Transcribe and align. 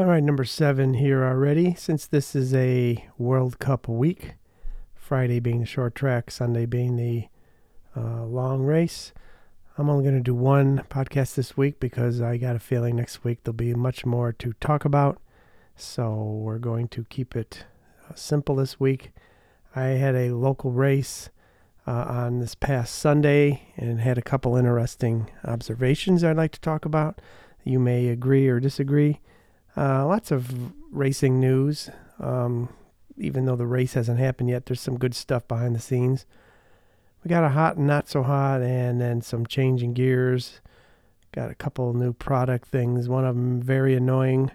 All 0.00 0.06
right, 0.06 0.24
number 0.24 0.46
seven 0.46 0.94
here 0.94 1.22
already. 1.22 1.74
Since 1.74 2.06
this 2.06 2.34
is 2.34 2.54
a 2.54 3.06
World 3.18 3.58
Cup 3.58 3.86
week, 3.86 4.32
Friday 4.94 5.40
being 5.40 5.60
the 5.60 5.66
short 5.66 5.94
track, 5.94 6.30
Sunday 6.30 6.64
being 6.64 6.96
the 6.96 7.28
uh, 7.94 8.24
long 8.24 8.62
race, 8.62 9.12
I'm 9.76 9.90
only 9.90 10.04
going 10.04 10.16
to 10.16 10.22
do 10.22 10.34
one 10.34 10.84
podcast 10.88 11.34
this 11.34 11.54
week 11.54 11.80
because 11.80 12.22
I 12.22 12.38
got 12.38 12.56
a 12.56 12.60
feeling 12.60 12.96
next 12.96 13.24
week 13.24 13.40
there'll 13.44 13.52
be 13.52 13.74
much 13.74 14.06
more 14.06 14.32
to 14.32 14.54
talk 14.54 14.86
about. 14.86 15.20
So 15.76 16.14
we're 16.14 16.56
going 16.56 16.88
to 16.88 17.04
keep 17.10 17.36
it 17.36 17.66
uh, 18.08 18.14
simple 18.14 18.56
this 18.56 18.80
week. 18.80 19.10
I 19.76 19.82
had 19.82 20.14
a 20.14 20.32
local 20.32 20.72
race 20.72 21.28
uh, 21.86 22.06
on 22.08 22.38
this 22.38 22.54
past 22.54 22.94
Sunday 22.94 23.74
and 23.76 24.00
had 24.00 24.16
a 24.16 24.22
couple 24.22 24.56
interesting 24.56 25.30
observations 25.44 26.24
I'd 26.24 26.38
like 26.38 26.52
to 26.52 26.60
talk 26.62 26.86
about. 26.86 27.20
You 27.64 27.78
may 27.78 28.08
agree 28.08 28.48
or 28.48 28.60
disagree. 28.60 29.20
Uh, 29.80 30.06
lots 30.06 30.30
of 30.30 30.52
racing 30.92 31.40
news. 31.40 31.88
Um, 32.18 32.68
even 33.16 33.46
though 33.46 33.56
the 33.56 33.66
race 33.66 33.94
hasn't 33.94 34.18
happened 34.18 34.50
yet, 34.50 34.66
there's 34.66 34.80
some 34.80 34.98
good 34.98 35.14
stuff 35.14 35.48
behind 35.48 35.74
the 35.74 35.80
scenes. 35.80 36.26
We 37.24 37.30
got 37.30 37.44
a 37.44 37.48
hot 37.48 37.78
and 37.78 37.86
not 37.86 38.06
so 38.06 38.22
hot, 38.22 38.60
and 38.60 39.00
then 39.00 39.22
some 39.22 39.46
changing 39.46 39.94
gears. 39.94 40.60
Got 41.32 41.50
a 41.50 41.54
couple 41.54 41.94
new 41.94 42.12
product 42.12 42.68
things. 42.68 43.08
One 43.08 43.24
of 43.24 43.36
them 43.36 43.62
very 43.62 43.94
annoying, 43.94 44.50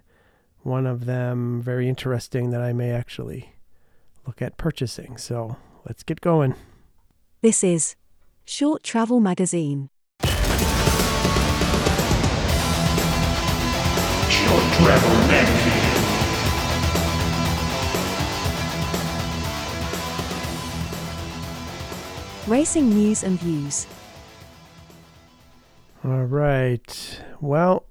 one 0.62 0.86
of 0.86 1.06
them 1.06 1.60
very 1.60 1.90
interesting 1.90 2.52
that 2.52 2.62
I 2.62 2.72
may 2.74 2.92
actually 2.92 3.54
look 4.28 4.44
at 4.44 4.58
purchasing. 4.58 5.18
So 5.18 5.58
let's 5.88 6.04
get 6.04 6.22
going. 6.22 6.54
This 7.42 7.64
is 7.64 7.96
Short 8.46 8.84
Travel 8.84 9.20
Magazine. 9.20 9.90
Short 14.46 14.74
Travel 14.74 15.16
Magazine. 15.28 15.82
Racing 22.48 22.90
news 22.90 23.24
and 23.24 23.40
views. 23.40 23.88
All 26.04 26.26
right. 26.26 27.22
Well, 27.42 27.86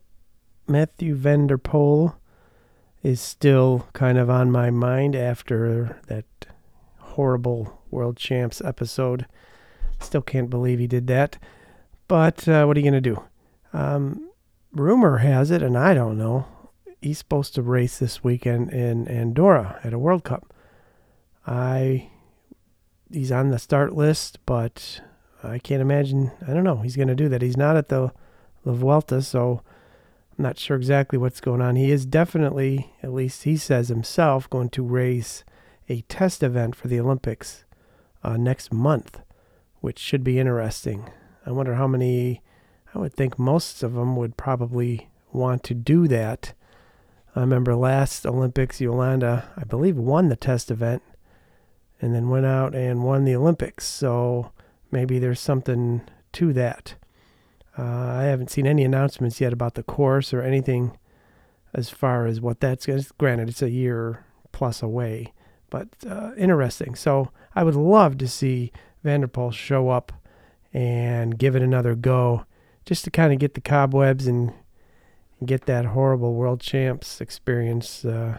Matthew 0.69 1.17
van 1.17 1.49
der 1.49 1.59
Poel 1.59 2.15
is 3.03 3.21
still 3.21 3.89
kind 3.93 4.17
of 4.17 4.31
on 4.31 4.53
my 4.53 4.71
mind 4.71 5.17
after 5.17 6.01
that 6.07 6.25
horrible 6.99 7.83
World 7.91 8.17
Champs 8.17 8.61
episode. 8.65 9.27
Still 9.99 10.23
can't 10.23 10.51
believe 10.51 10.79
he 10.79 10.87
did 10.87 11.07
that. 11.09 11.37
But 12.07 12.47
uh, 12.47 12.65
what 12.65 12.77
are 12.77 12.81
you 12.81 12.91
going 12.91 13.03
to 13.03 13.15
do? 13.15 13.23
Um, 13.73 14.31
rumor 14.75 15.19
has 15.19 15.51
it, 15.51 15.63
and 15.63 15.77
I 15.79 15.95
don't 15.95 16.19
know, 16.19 16.47
he's 17.01 17.19
supposed 17.19 17.55
to 17.55 17.63
race 17.63 17.99
this 17.99 18.25
weekend 18.25 18.71
in 18.71 19.07
Andorra 19.09 19.81
at 19.85 19.93
a 19.93 19.99
World 19.99 20.25
Cup. 20.25 20.53
I 21.47 22.11
he's 23.13 23.31
on 23.31 23.51
the 23.51 23.59
start 23.59 23.95
list, 23.95 24.39
but 24.47 25.01
I 25.43 25.59
can't 25.59 25.83
imagine. 25.83 26.33
I 26.47 26.55
don't 26.55 26.65
know. 26.65 26.79
He's 26.79 26.97
going 26.97 27.09
to 27.09 27.15
do 27.15 27.29
that. 27.29 27.43
He's 27.43 27.57
not 27.57 27.77
at 27.77 27.89
the 27.89 28.13
the 28.65 28.73
Vuelta, 28.73 29.21
so 29.21 29.63
I'm 30.39 30.43
not 30.43 30.59
sure 30.59 30.77
exactly 30.77 31.19
what's 31.19 31.41
going 31.41 31.61
on. 31.61 31.77
He 31.77 31.91
is 31.91 32.07
definitely, 32.07 32.95
at 33.03 33.13
least 33.13 33.43
he 33.43 33.59
says 33.59 33.89
himself, 33.89 34.49
going 34.49 34.71
to 34.71 34.83
race 34.83 35.45
a 35.89 36.01
test 36.03 36.43
event 36.43 36.75
for 36.75 36.89
the 36.89 36.99
Olympics 36.99 37.67
uh, 38.23 38.39
next 38.39 38.73
month, 38.73 39.21
which 39.83 39.99
should 39.99 40.25
be 40.25 40.39
interesting. 40.39 41.11
I 41.45 41.53
wonder 41.53 41.75
how 41.75 41.87
many. 41.87 42.43
I 42.95 42.99
would 42.99 43.15
think 43.15 43.39
most 43.39 43.83
of 43.83 43.95
them 43.95 44.17
would 44.17 44.37
probably 44.37 45.09
want 45.33 45.65
to 45.65 45.75
do 45.75 46.07
that. 46.09 46.55
I 47.35 47.41
remember 47.41 47.75
last 47.75 48.25
Olympics, 48.25 48.79
Jolanda, 48.79 49.47
I 49.57 49.65
believe, 49.65 49.97
won 49.97 50.29
the 50.29 50.37
test 50.37 50.71
event 50.71 51.03
and 52.01 52.15
then 52.15 52.29
went 52.29 52.47
out 52.47 52.75
and 52.75 53.03
won 53.03 53.25
the 53.25 53.35
Olympics. 53.35 53.87
So 53.87 54.53
maybe 54.93 55.19
there's 55.19 55.41
something 55.41 56.03
to 56.35 56.53
that. 56.53 56.95
Uh, 57.77 57.83
I 57.83 58.23
haven't 58.25 58.51
seen 58.51 58.67
any 58.67 58.85
announcements 58.85 59.41
yet 59.41 59.53
about 59.53 59.75
the 59.75 59.83
course 59.83 60.33
or 60.33 60.43
anything 60.43 60.97
as 61.73 61.91
far 61.91 62.27
as 62.27 62.41
what 62.41 62.61
that's. 62.61 62.87
Granted, 63.19 63.49
it's 63.49 63.63
a 63.63 63.71
year 63.71 64.25
plus 64.53 64.81
away, 64.81 65.33
but 65.71 65.89
uh, 66.09 66.31
interesting. 66.37 66.95
So 66.95 67.33
I 67.57 67.65
would 67.65 67.75
love 67.75 68.19
to 68.19 68.29
see 68.29 68.71
van 69.03 69.23
der 69.23 69.27
Poel 69.27 69.53
show 69.53 69.89
up 69.89 70.13
and 70.73 71.37
give 71.37 71.57
it 71.57 71.63
another 71.63 71.97
go 71.97 72.45
just 72.85 73.05
to 73.05 73.11
kind 73.11 73.33
of 73.33 73.39
get 73.39 73.55
the 73.55 73.61
cobwebs 73.61 74.27
and 74.27 74.53
get 75.45 75.67
that 75.67 75.87
horrible 75.87 76.35
world 76.35 76.61
champs 76.61 77.21
experience 77.21 78.05
uh, 78.05 78.39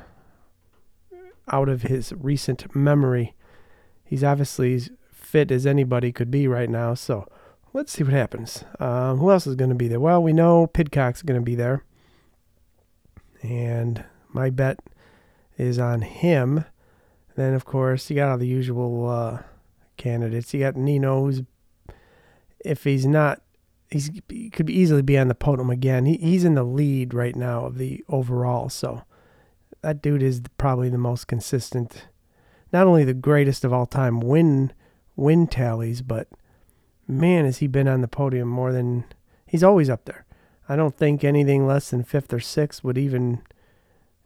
out 1.51 1.69
of 1.69 1.83
his 1.83 2.13
recent 2.13 2.75
memory 2.75 3.35
he's 4.05 4.23
obviously 4.23 4.75
as 4.75 4.89
fit 5.11 5.51
as 5.51 5.65
anybody 5.65 6.11
could 6.11 6.31
be 6.31 6.47
right 6.47 6.69
now. 6.69 6.93
So 6.93 7.27
let's 7.73 7.91
see 7.91 8.03
what 8.03 8.13
happens. 8.13 8.63
Um, 8.79 9.17
who 9.17 9.31
else 9.31 9.47
is 9.47 9.55
going 9.55 9.71
to 9.71 9.75
be 9.75 9.87
there? 9.87 9.99
Well, 9.99 10.23
we 10.23 10.31
know 10.31 10.67
Pidcock's 10.67 11.23
going 11.23 11.39
to 11.39 11.43
be 11.43 11.55
there, 11.55 11.83
and 13.41 14.05
my 14.29 14.49
bet 14.49 14.79
is 15.57 15.79
on 15.79 16.01
him. 16.01 16.65
Then, 17.35 17.53
of 17.53 17.65
course, 17.65 18.09
you 18.09 18.15
got 18.15 18.29
all 18.29 18.37
the 18.37 18.47
usual 18.47 19.09
uh, 19.09 19.39
candidates. 19.97 20.53
You 20.53 20.61
got 20.61 20.77
Nino, 20.77 21.25
who's 21.25 21.41
if 22.63 22.83
he's 22.83 23.05
not, 23.05 23.41
he's 23.89 24.09
he 24.29 24.49
could 24.49 24.69
easily 24.69 25.01
be 25.01 25.17
on 25.17 25.27
the 25.27 25.35
podium 25.35 25.69
again. 25.69 26.05
He, 26.05 26.17
he's 26.17 26.45
in 26.45 26.55
the 26.55 26.63
lead 26.63 27.13
right 27.13 27.35
now 27.35 27.65
of 27.65 27.77
the 27.77 28.03
overall. 28.09 28.69
So 28.69 29.03
that 29.81 30.01
dude 30.01 30.23
is 30.23 30.41
probably 30.57 30.89
the 30.89 30.97
most 30.97 31.27
consistent 31.27 32.07
not 32.75 32.87
only 32.87 33.05
the 33.05 33.13
greatest 33.13 33.63
of 33.63 33.71
all 33.71 33.85
time 33.85 34.19
win 34.19 34.73
win 35.15 35.47
tallies, 35.47 36.01
but 36.01 36.27
man, 37.07 37.45
has 37.45 37.59
he 37.59 37.67
been 37.67 37.87
on 37.87 38.01
the 38.01 38.07
podium 38.07 38.49
more 38.49 38.73
than 38.73 39.05
he's 39.45 39.63
always 39.63 39.89
up 39.89 40.03
there. 40.03 40.25
I 40.67 40.75
don't 40.75 40.97
think 40.97 41.23
anything 41.23 41.65
less 41.65 41.89
than 41.89 42.03
fifth 42.03 42.33
or 42.33 42.39
sixth 42.41 42.83
would 42.83 42.97
even 42.97 43.43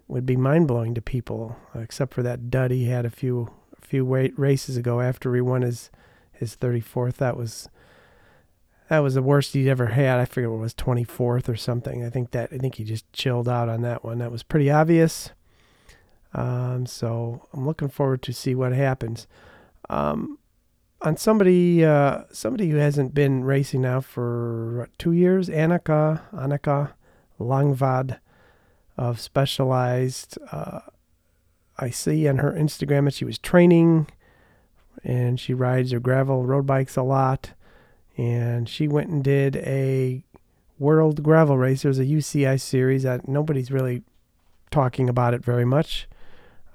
would 0.08 0.26
be 0.26 0.36
mind 0.36 0.68
blowing 0.68 0.96
to 0.96 1.02
people, 1.02 1.58
except 1.76 2.14
for 2.14 2.24
that 2.24 2.50
dud 2.50 2.72
he 2.72 2.86
had 2.86 3.06
a 3.06 3.12
few 3.12 3.52
a 3.78 3.86
few 3.86 4.04
races 4.04 4.78
ago 4.78 5.00
after 5.00 5.36
he 5.36 5.42
won 5.42 5.62
his 5.62 5.92
his 6.32 6.56
34th. 6.56 7.16
That 7.16 7.38
was 7.38 7.70
that 8.90 9.00
was 9.00 9.14
the 9.14 9.22
worst 9.22 9.54
he'd 9.54 9.70
ever 9.70 9.88
had. 9.88 10.20
I 10.20 10.26
forget 10.26 10.50
what 10.50 10.58
it 10.58 10.62
was 10.62 10.74
24th 10.74 11.48
or 11.48 11.56
something. 11.56 12.04
I 12.04 12.10
think 12.10 12.32
that 12.32 12.50
I 12.52 12.58
think 12.58 12.76
he 12.76 12.84
just 12.84 13.12
chilled 13.14 13.48
out 13.48 13.70
on 13.70 13.82
that 13.84 14.04
one. 14.04 14.18
That 14.18 14.32
was 14.32 14.44
pretty 14.44 14.70
obvious. 14.70 15.30
Um, 16.34 16.86
so 16.86 17.48
I'm 17.54 17.66
looking 17.66 17.90
forward 17.90 18.24
to 18.24 18.34
see 18.34 18.56
what 18.56 18.74
happens. 18.74 19.28
Um, 19.90 20.40
on 21.02 21.18
somebody 21.18 21.86
uh, 21.86 22.24
somebody 22.32 22.70
who 22.70 22.78
hasn't 22.78 23.14
been 23.14 23.44
racing 23.44 23.82
now 23.82 24.02
for 24.02 24.90
two 24.98 25.12
years, 25.12 25.50
Annika 25.50 26.22
Annika 26.34 26.94
Langvad 27.40 28.20
of 28.98 29.20
Specialized. 29.20 30.38
Uh, 30.52 30.80
I 31.78 31.92
see 31.92 32.28
on 32.28 32.40
her 32.40 32.52
Instagram 32.52 33.06
that 33.06 33.14
she 33.14 33.24
was 33.24 33.38
training, 33.38 34.08
and 35.04 35.40
she 35.40 35.54
rides 35.54 35.92
her 35.92 36.00
gravel 36.00 36.44
road 36.44 36.66
bikes 36.66 36.98
a 36.98 37.04
lot. 37.04 37.54
And 38.20 38.68
she 38.68 38.90
went 38.90 39.10
and 39.10 39.24
did 39.24 39.56
a 39.56 40.26
World 40.78 41.24
Gravel 41.24 41.58
Race. 41.58 41.84
There's 41.84 42.00
a 42.00 42.06
UCI 42.06 42.60
series 42.60 43.04
that 43.04 43.30
nobody's 43.30 43.72
really 43.72 44.04
talking 44.72 45.08
about 45.08 45.34
it 45.34 45.42
very 45.42 45.64
much. 45.64 46.06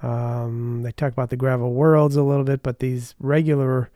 Um, 0.03 0.81
they 0.83 0.93
talk 0.93 1.13
about 1.13 1.29
the 1.29 1.37
gravel 1.37 1.75
worlds 1.75 2.17
a 2.17 2.23
little 2.23 2.45
bit, 2.45 2.63
but 2.63 2.79
these 2.79 3.15
regular 3.21 3.91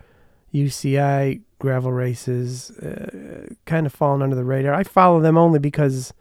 UCI 0.52 1.40
gravel 1.58 1.90
races 1.90 2.70
uh, 2.70 3.46
kind 3.64 3.86
of 3.86 3.94
fallen 3.94 4.20
under 4.20 4.36
the 4.36 4.44
radar. 4.44 4.74
I 4.74 4.82
follow 4.82 5.18
them 5.18 5.38
only 5.38 5.58
because 5.58 6.12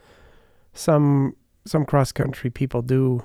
some 0.73 1.35
some 1.66 1.85
cross 1.85 2.13
country 2.13 2.49
people 2.49 2.81
do 2.81 3.23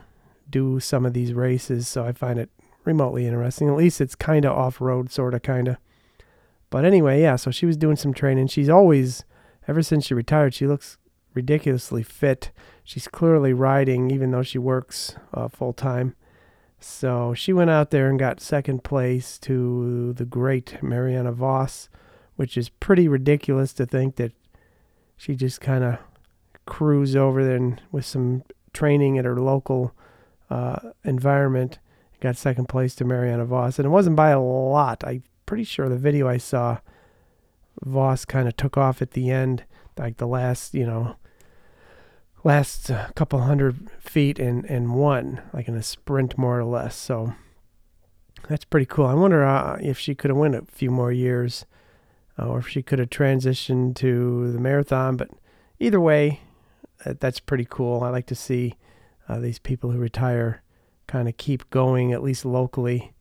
do 0.50 0.80
some 0.80 1.06
of 1.06 1.12
these 1.12 1.32
races, 1.32 1.86
so 1.86 2.04
I 2.04 2.10
find 2.10 2.40
it 2.40 2.50
remotely 2.84 3.26
interesting. 3.28 3.68
At 3.68 3.76
least 3.76 4.00
it's 4.00 4.16
kind 4.16 4.44
of 4.44 4.58
off 4.58 4.80
road, 4.80 5.12
sort 5.12 5.34
of, 5.34 5.42
kind 5.42 5.68
of. 5.68 5.76
But 6.72 6.86
anyway, 6.86 7.20
yeah. 7.20 7.36
So 7.36 7.50
she 7.50 7.66
was 7.66 7.76
doing 7.76 7.96
some 7.96 8.14
training. 8.14 8.46
She's 8.46 8.70
always, 8.70 9.24
ever 9.68 9.82
since 9.82 10.06
she 10.06 10.14
retired, 10.14 10.54
she 10.54 10.66
looks 10.66 10.96
ridiculously 11.34 12.02
fit. 12.02 12.50
She's 12.82 13.06
clearly 13.06 13.52
riding, 13.52 14.10
even 14.10 14.30
though 14.30 14.42
she 14.42 14.56
works 14.56 15.14
uh, 15.34 15.48
full 15.48 15.74
time. 15.74 16.16
So 16.80 17.34
she 17.34 17.52
went 17.52 17.68
out 17.68 17.90
there 17.90 18.08
and 18.08 18.18
got 18.18 18.40
second 18.40 18.84
place 18.84 19.38
to 19.40 20.14
the 20.14 20.24
great 20.24 20.82
Mariana 20.82 21.32
Vos, 21.32 21.90
which 22.36 22.56
is 22.56 22.70
pretty 22.70 23.06
ridiculous 23.06 23.74
to 23.74 23.84
think 23.84 24.16
that 24.16 24.32
she 25.14 25.34
just 25.34 25.60
kind 25.60 25.84
of 25.84 25.98
cruised 26.64 27.16
over 27.16 27.44
there 27.44 27.56
and 27.56 27.82
with 27.92 28.06
some 28.06 28.44
training 28.72 29.18
at 29.18 29.26
her 29.26 29.38
local 29.38 29.92
uh, 30.48 30.78
environment 31.04 31.78
got 32.20 32.36
second 32.36 32.66
place 32.66 32.94
to 32.94 33.04
Mariana 33.04 33.44
Vos. 33.44 33.78
And 33.78 33.84
it 33.84 33.90
wasn't 33.90 34.16
by 34.16 34.30
a 34.30 34.40
lot. 34.40 35.04
I'm 35.04 35.22
pretty 35.46 35.64
sure 35.64 35.88
the 35.88 35.96
video 35.96 36.28
I 36.28 36.36
saw, 36.36 36.78
Vos 37.82 38.24
kind 38.24 38.48
of 38.48 38.56
took 38.56 38.76
off 38.76 39.02
at 39.02 39.12
the 39.12 39.30
end, 39.30 39.64
like 39.98 40.16
the 40.18 40.26
last, 40.26 40.74
you 40.74 40.86
know, 40.86 41.16
last 42.44 42.90
uh, 42.90 43.08
couple 43.14 43.40
hundred 43.40 43.90
feet 44.00 44.38
and 44.38 44.64
and 44.66 44.94
won 44.94 45.40
like 45.52 45.68
in 45.68 45.76
a 45.76 45.82
sprint 45.82 46.36
more 46.36 46.58
or 46.58 46.64
less. 46.64 46.96
So 46.96 47.34
that's 48.48 48.64
pretty 48.64 48.86
cool. 48.86 49.06
I 49.06 49.14
wonder 49.14 49.44
uh, 49.44 49.78
if 49.80 49.98
she 49.98 50.14
could 50.14 50.30
have 50.30 50.38
won 50.38 50.54
a 50.54 50.62
few 50.62 50.90
more 50.90 51.12
years, 51.12 51.64
uh, 52.38 52.46
or 52.46 52.58
if 52.58 52.68
she 52.68 52.82
could 52.82 52.98
have 52.98 53.10
transitioned 53.10 53.94
to 53.96 54.52
the 54.52 54.58
marathon. 54.58 55.16
But 55.16 55.28
either 55.78 56.00
way, 56.00 56.40
that, 57.04 57.20
that's 57.20 57.40
pretty 57.40 57.66
cool. 57.68 58.02
I 58.02 58.10
like 58.10 58.26
to 58.26 58.34
see 58.34 58.74
uh, 59.28 59.38
these 59.38 59.58
people 59.58 59.90
who 59.90 59.98
retire 59.98 60.62
kind 61.06 61.28
of 61.28 61.36
keep 61.36 61.70
going, 61.70 62.12
at 62.12 62.22
least 62.22 62.44
locally. 62.44 63.12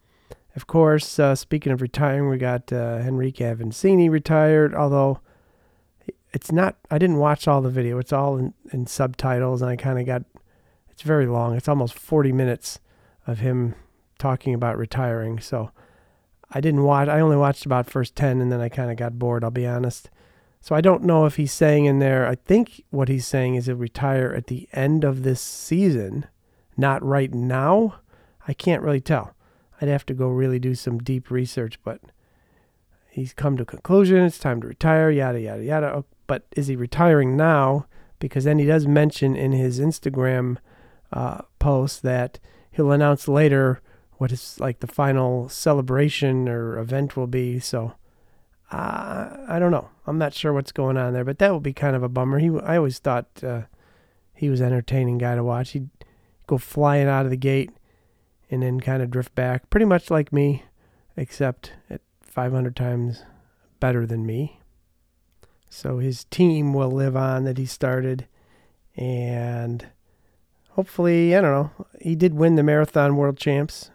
Of 0.56 0.68
course, 0.68 1.18
uh, 1.18 1.36
speaking 1.36 1.72
of 1.72 1.82
retiring, 1.82 2.28
we 2.28 2.38
got 2.38 2.74
uh, 2.74 3.00
Henrique 3.00 3.38
Avancini 3.38 4.10
retired, 4.10 4.76
although 4.76 5.20
it's 6.34 6.52
not, 6.52 6.76
I 6.90 6.98
didn't 6.98 7.18
watch 7.18 7.48
all 7.48 7.62
the 7.62 7.70
video. 7.70 7.98
It's 8.00 8.12
all 8.12 8.38
in, 8.38 8.54
in 8.72 8.86
subtitles, 8.88 9.62
and 9.62 9.72
I 9.72 9.78
kind 9.78 10.00
of 10.00 10.06
got, 10.06 10.24
it's 10.90 11.04
very 11.04 11.26
long. 11.26 11.56
It's 11.56 11.70
almost 11.70 11.94
40 11.94 12.34
minutes 12.34 12.80
of 13.28 13.40
him 13.40 13.76
talking 14.20 14.54
about 14.54 14.78
retiring. 14.78 15.40
So 15.40 15.72
I 16.52 16.60
didn't 16.60 16.84
watch, 16.84 17.08
I 17.08 17.22
only 17.22 17.38
watched 17.38 17.66
about 17.66 17.90
first 17.90 18.16
10, 18.16 18.42
and 18.42 18.52
then 18.52 18.60
I 18.60 18.68
kind 18.68 18.92
of 18.92 18.98
got 18.98 19.18
bored, 19.18 19.44
I'll 19.44 19.52
be 19.52 19.68
honest. 19.68 20.10
So 20.60 20.76
I 20.76 20.82
don't 20.82 21.04
know 21.04 21.26
if 21.26 21.38
he's 21.38 21.54
saying 21.54 21.86
in 21.86 22.00
there, 22.00 22.28
I 22.28 22.36
think 22.36 22.84
what 22.92 23.08
he's 23.08 23.26
saying 23.26 23.56
is 23.56 23.66
he'll 23.68 23.76
retire 23.76 24.32
at 24.32 24.48
the 24.48 24.68
end 24.74 25.04
of 25.04 25.24
this 25.24 25.42
season, 25.42 26.28
not 26.76 27.04
right 27.04 27.34
now. 27.34 28.02
I 28.48 28.54
can't 28.54 28.84
really 28.84 29.02
tell. 29.02 29.34
I'd 29.82 29.90
have 29.90 30.06
to 30.06 30.14
go 30.14 30.28
really 30.28 30.60
do 30.60 30.76
some 30.76 31.00
deep 31.00 31.32
research, 31.32 31.80
but 31.84 32.00
he's 33.10 33.34
come 33.34 33.58
to 33.58 33.64
a 33.64 33.66
conclusion. 33.66 34.24
It's 34.24 34.38
time 34.38 34.62
to 34.62 34.68
retire, 34.68 35.10
yada, 35.10 35.42
yada, 35.42 35.64
yada. 35.64 35.94
Oh, 35.96 36.06
but 36.28 36.46
is 36.56 36.68
he 36.68 36.76
retiring 36.76 37.36
now? 37.36 37.88
Because 38.20 38.44
then 38.44 38.60
he 38.60 38.66
does 38.66 38.86
mention 38.86 39.36
in 39.36 39.52
his 39.52 39.80
Instagram 39.80 40.58
uh, 41.12 41.42
post 41.58 42.04
that 42.04 42.40
he'll 42.72 42.92
announce 42.92 43.28
later 43.28 43.82
what 44.14 44.32
is 44.32 44.60
like 44.60 44.82
the 44.82 44.88
final 44.88 45.50
celebration 45.50 46.48
or 46.48 46.78
event 46.78 47.18
will 47.18 47.26
be. 47.26 47.60
So 47.60 47.94
uh, 48.72 49.38
I 49.48 49.58
don't 49.58 49.72
know. 49.72 49.90
I'm 50.06 50.20
not 50.20 50.36
sure 50.36 50.54
what's 50.54 50.72
going 50.72 50.96
on 50.96 51.14
there, 51.14 51.26
but 51.26 51.40
that 51.40 51.52
would 51.52 51.64
be 51.64 51.74
kind 51.74 51.96
of 51.96 52.04
a 52.04 52.10
bummer. 52.10 52.38
He, 52.38 52.52
I 52.64 52.78
always 52.78 53.00
thought 53.00 53.28
uh, 53.44 53.64
he 54.36 54.50
was 54.50 54.62
an 54.62 54.68
entertaining 54.68 55.18
guy 55.18 55.34
to 55.34 55.44
watch. 55.44 55.72
He'd 55.72 55.90
go 56.46 56.60
flying 56.60 57.08
out 57.08 57.26
of 57.26 57.32
the 57.32 57.38
gate 57.38 57.72
and 58.52 58.62
then 58.62 58.82
kind 58.82 59.02
of 59.02 59.10
drift 59.10 59.34
back, 59.34 59.70
pretty 59.70 59.86
much 59.86 60.12
like 60.12 60.34
me, 60.34 60.64
except 61.16 61.74
at 61.90 62.02
500 62.22 62.76
times 62.76 63.24
better 63.80 64.06
than 64.06 64.26
me. 64.26 64.60
So 65.70 66.00
his 66.00 66.26
team 66.26 66.74
will 66.74 66.92
live 66.92 67.16
on 67.16 67.46
that 67.46 67.58
he 67.58 67.66
started, 67.66 68.28
and 68.98 69.88
hopefully, 70.72 71.34
I 71.34 71.40
don't 71.40 71.52
know. 71.52 71.86
He 72.02 72.14
did 72.14 72.34
win 72.34 72.56
the 72.56 72.64
marathon 72.64 73.16
world 73.16 73.38
champs, 73.38 73.90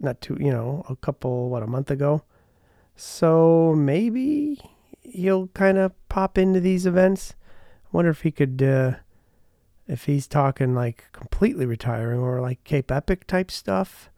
not 0.00 0.22
too, 0.22 0.38
you 0.40 0.50
know, 0.50 0.82
a 0.88 0.96
couple 0.96 1.50
what 1.50 1.62
a 1.62 1.66
month 1.66 1.90
ago. 1.90 2.22
So 2.96 3.74
maybe 3.76 4.58
he'll 5.02 5.48
kind 5.48 5.76
of 5.76 5.92
pop 6.08 6.38
into 6.38 6.58
these 6.58 6.86
events. 6.86 7.34
I 7.84 7.88
wonder 7.92 8.10
if 8.10 8.22
he 8.22 8.30
could, 8.30 8.62
uh, 8.62 8.94
if 9.90 10.04
he's 10.04 10.28
talking 10.28 10.72
like 10.72 11.06
completely 11.10 11.66
retiring 11.66 12.20
or 12.20 12.40
like 12.40 12.62
Cape 12.62 12.92
Epic 12.92 13.26
type 13.26 13.50
stuff, 13.50 14.08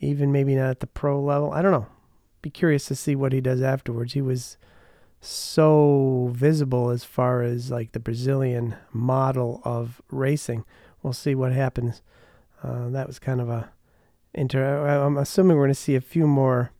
even 0.00 0.32
maybe 0.32 0.56
not 0.56 0.70
at 0.70 0.80
the 0.80 0.88
pro 0.88 1.20
level. 1.22 1.52
I 1.52 1.62
don't 1.62 1.70
know. 1.70 1.86
Be 2.42 2.50
curious 2.50 2.86
to 2.86 2.96
see 2.96 3.14
what 3.14 3.32
he 3.32 3.40
does 3.40 3.62
afterwards. 3.62 4.14
He 4.14 4.20
was 4.20 4.56
so 5.20 6.30
visible 6.34 6.90
as 6.90 7.04
far 7.04 7.42
as 7.42 7.70
like 7.70 7.92
the 7.92 8.00
Brazilian 8.00 8.74
model 8.92 9.62
of 9.64 10.02
racing. 10.10 10.64
We'll 11.00 11.12
see 11.12 11.36
what 11.36 11.52
happens. 11.52 12.02
Uh, 12.60 12.88
that 12.88 13.06
was 13.06 13.20
kind 13.20 13.40
of 13.40 13.48
a 13.48 13.70
inter. 14.34 14.84
I'm 14.84 15.16
assuming 15.16 15.56
we're 15.56 15.64
going 15.64 15.74
to 15.74 15.80
see 15.80 15.94
a 15.94 16.00
few 16.00 16.26
more 16.26 16.72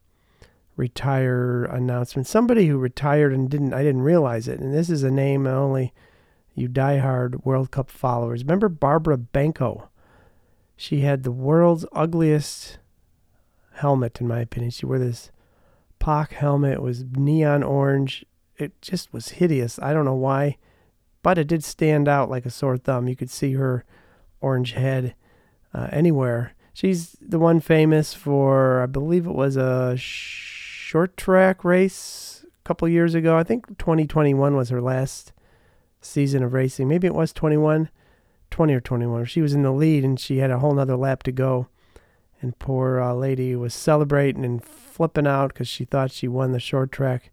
retire 0.76 1.64
announcements. 1.66 2.30
Somebody 2.30 2.66
who 2.66 2.78
retired 2.78 3.32
and 3.32 3.48
didn't 3.48 3.72
I 3.72 3.84
didn't 3.84 4.02
realize 4.02 4.48
it. 4.48 4.58
And 4.58 4.74
this 4.74 4.90
is 4.90 5.04
a 5.04 5.10
name 5.10 5.46
only 5.46 5.92
you 6.54 6.68
diehard 6.68 7.44
World 7.44 7.70
Cup 7.70 7.90
followers. 7.90 8.42
Remember 8.42 8.68
Barbara 8.68 9.18
Benko? 9.18 9.88
She 10.76 11.00
had 11.00 11.22
the 11.22 11.32
world's 11.32 11.86
ugliest 11.92 12.78
helmet, 13.74 14.20
in 14.20 14.28
my 14.28 14.40
opinion. 14.40 14.70
She 14.70 14.86
wore 14.86 14.98
this 14.98 15.30
POC 16.00 16.32
helmet. 16.32 16.74
It 16.74 16.82
was 16.82 17.04
neon 17.12 17.62
orange. 17.62 18.24
It 18.56 18.80
just 18.80 19.12
was 19.12 19.30
hideous. 19.30 19.78
I 19.80 19.92
don't 19.92 20.04
know 20.04 20.14
why, 20.14 20.58
but 21.22 21.38
it 21.38 21.46
did 21.46 21.64
stand 21.64 22.08
out 22.08 22.30
like 22.30 22.46
a 22.46 22.50
sore 22.50 22.76
thumb. 22.76 23.08
You 23.08 23.16
could 23.16 23.30
see 23.30 23.54
her 23.54 23.84
orange 24.40 24.72
head 24.72 25.14
uh, 25.72 25.88
anywhere. 25.90 26.54
She's 26.72 27.16
the 27.20 27.38
one 27.38 27.60
famous 27.60 28.14
for, 28.14 28.82
I 28.82 28.86
believe 28.86 29.26
it 29.26 29.34
was 29.34 29.56
a 29.56 29.96
short 29.96 31.16
track 31.16 31.64
race 31.64 32.44
a 32.44 32.68
couple 32.68 32.88
years 32.88 33.14
ago. 33.14 33.36
I 33.36 33.44
think 33.44 33.66
2021 33.78 34.56
was 34.56 34.70
her 34.70 34.80
last 34.80 35.32
season 36.04 36.42
of 36.42 36.52
racing. 36.52 36.88
Maybe 36.88 37.06
it 37.06 37.14
was 37.14 37.32
21, 37.32 37.88
20 38.50 38.74
or 38.74 38.80
21. 38.80 39.24
She 39.26 39.42
was 39.42 39.54
in 39.54 39.62
the 39.62 39.72
lead 39.72 40.04
and 40.04 40.18
she 40.18 40.38
had 40.38 40.50
a 40.50 40.58
whole 40.58 40.74
nother 40.74 40.96
lap 40.96 41.22
to 41.24 41.32
go. 41.32 41.68
And 42.40 42.58
poor 42.58 43.00
uh, 43.00 43.14
lady 43.14 43.56
was 43.56 43.72
celebrating 43.72 44.44
and 44.44 44.62
flipping 44.62 45.26
out 45.26 45.48
because 45.48 45.68
she 45.68 45.84
thought 45.84 46.10
she 46.10 46.28
won 46.28 46.52
the 46.52 46.60
short 46.60 46.92
track, 46.92 47.32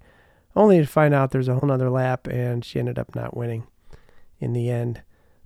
only 0.56 0.80
to 0.80 0.88
find 0.88 1.14
out 1.14 1.32
there's 1.32 1.50
a 1.50 1.56
whole 1.56 1.68
nother 1.68 1.90
lap 1.90 2.28
and 2.28 2.64
she 2.64 2.80
ended 2.80 2.98
up 2.98 3.14
not 3.14 3.36
winning 3.36 3.68
in 4.40 4.54
the 4.54 4.70
end. 4.70 5.02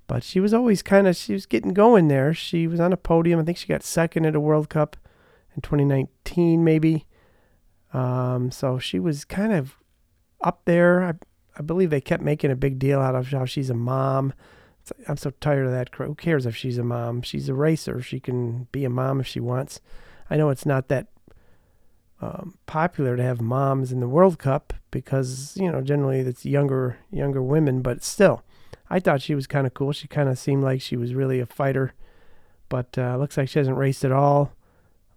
But 0.07 0.24
she 0.24 0.39
was 0.39 0.54
always 0.54 0.83
kind 0.83 1.07
of, 1.07 1.16
she 1.16 1.33
was 1.33 1.48
getting 1.48 1.74
going 1.74 2.10
there. 2.10 2.33
She 2.33 2.68
was 2.68 2.80
on 2.80 2.94
a 2.94 2.98
podium. 2.98 3.39
I 3.39 3.44
think 3.44 3.57
she 3.57 3.68
got 3.68 3.81
second 3.83 4.25
at 4.25 4.36
a 4.36 4.39
World 4.39 4.69
Cup 4.69 4.98
in 5.56 5.62
2019, 5.62 6.63
maybe. 6.63 7.07
Um, 7.92 8.51
so 8.51 8.77
she 8.77 9.00
was 9.00 9.25
kind 9.25 9.51
of 9.51 9.77
up 10.42 10.62
there. 10.66 11.04
I, 11.04 11.13
I 11.57 11.62
believe 11.62 11.90
they 11.90 12.02
kept 12.02 12.24
making 12.24 12.52
a 12.52 12.56
big 12.56 12.80
deal 12.80 13.00
out 13.00 13.16
of 13.16 13.28
how 13.28 13.46
she's 13.46 13.69
a 13.69 13.75
mom. 13.75 14.34
I'm 15.07 15.18
so 15.18 15.31
tired 15.42 15.66
of 15.66 15.72
that. 15.72 15.90
Who 15.96 16.16
cares 16.16 16.46
if 16.46 16.56
she's 16.56 16.78
a 16.78 16.84
mom? 16.84 17.22
She's 17.22 17.50
a 17.50 17.54
racer. 17.54 18.02
She 18.02 18.19
can 18.19 18.68
be 18.72 18.86
a 18.86 18.90
mom 18.90 19.19
if 19.19 19.28
she 19.28 19.40
wants. 19.40 19.80
I 20.30 20.38
know 20.38 20.50
it's 20.50 20.66
not 20.66 20.90
that 20.90 21.07
um, 22.22 22.57
popular 22.66 23.18
to 23.18 23.24
have 23.24 23.42
moms 23.42 23.92
in 23.92 24.00
the 24.00 24.07
World 24.07 24.40
Cup 24.40 24.74
because 24.92 25.57
you 25.60 25.72
know 25.72 25.81
generally 25.81 26.19
it's 26.19 26.46
younger 26.46 26.98
younger 27.12 27.42
women, 27.42 27.81
but 27.81 28.04
still, 28.04 28.44
I 28.90 29.00
thought 29.00 29.22
she 29.22 29.36
was 29.36 29.48
kind 29.48 29.68
of 29.68 29.74
cool. 29.74 29.92
She 29.92 30.08
kind 30.08 30.30
of 30.30 30.38
seemed 30.38 30.63
like 30.63 30.81
she 30.81 30.98
was 30.98 31.13
really 31.13 31.40
a 31.40 31.46
fighter, 31.46 31.94
but 32.69 32.98
uh, 32.98 33.18
looks 33.18 33.38
like 33.38 33.50
she 33.50 33.60
hasn't 33.60 33.77
raced 33.77 34.06
at 34.06 34.12
all 34.12 34.53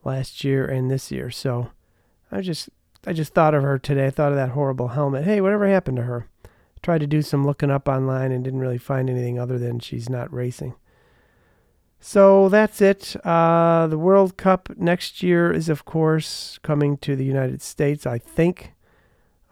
last 0.05 0.43
year 0.45 0.67
and 0.67 0.91
this 0.91 1.11
year. 1.11 1.31
So 1.31 1.71
I 2.33 2.41
just 2.41 2.69
I 3.07 3.13
just 3.13 3.35
thought 3.35 3.55
of 3.55 3.63
her 3.63 3.79
today. 3.79 4.07
I 4.07 4.11
thought 4.11 4.33
of 4.33 4.37
that 4.37 4.51
horrible 4.51 4.89
helmet. 4.89 5.25
Hey, 5.25 5.41
whatever 5.41 5.67
happened 5.67 5.97
to 5.99 6.05
her? 6.05 6.29
Tried 6.83 6.99
to 6.99 7.07
do 7.07 7.23
some 7.23 7.47
looking 7.47 7.71
up 7.71 7.89
online 7.89 8.33
and 8.33 8.45
didn't 8.45 8.61
really 8.61 8.79
find 8.79 9.09
anything 9.09 9.39
other 9.39 9.59
than 9.59 9.79
she's 9.79 10.09
not 10.09 10.33
racing. 10.33 10.75
So 12.01 12.49
that's 12.49 12.81
it. 12.81 13.17
Uh, 13.25 13.89
the 13.89 13.99
World 13.99 14.37
Cup 14.37 14.71
next 14.77 15.23
year 15.23 15.53
is, 15.53 15.69
of 15.69 15.85
course, 15.85 16.59
coming 16.63 16.97
to 16.99 17.17
the 17.17 17.25
United 17.25 17.61
States. 17.61 18.07
I 18.07 18.19
think 18.19 18.73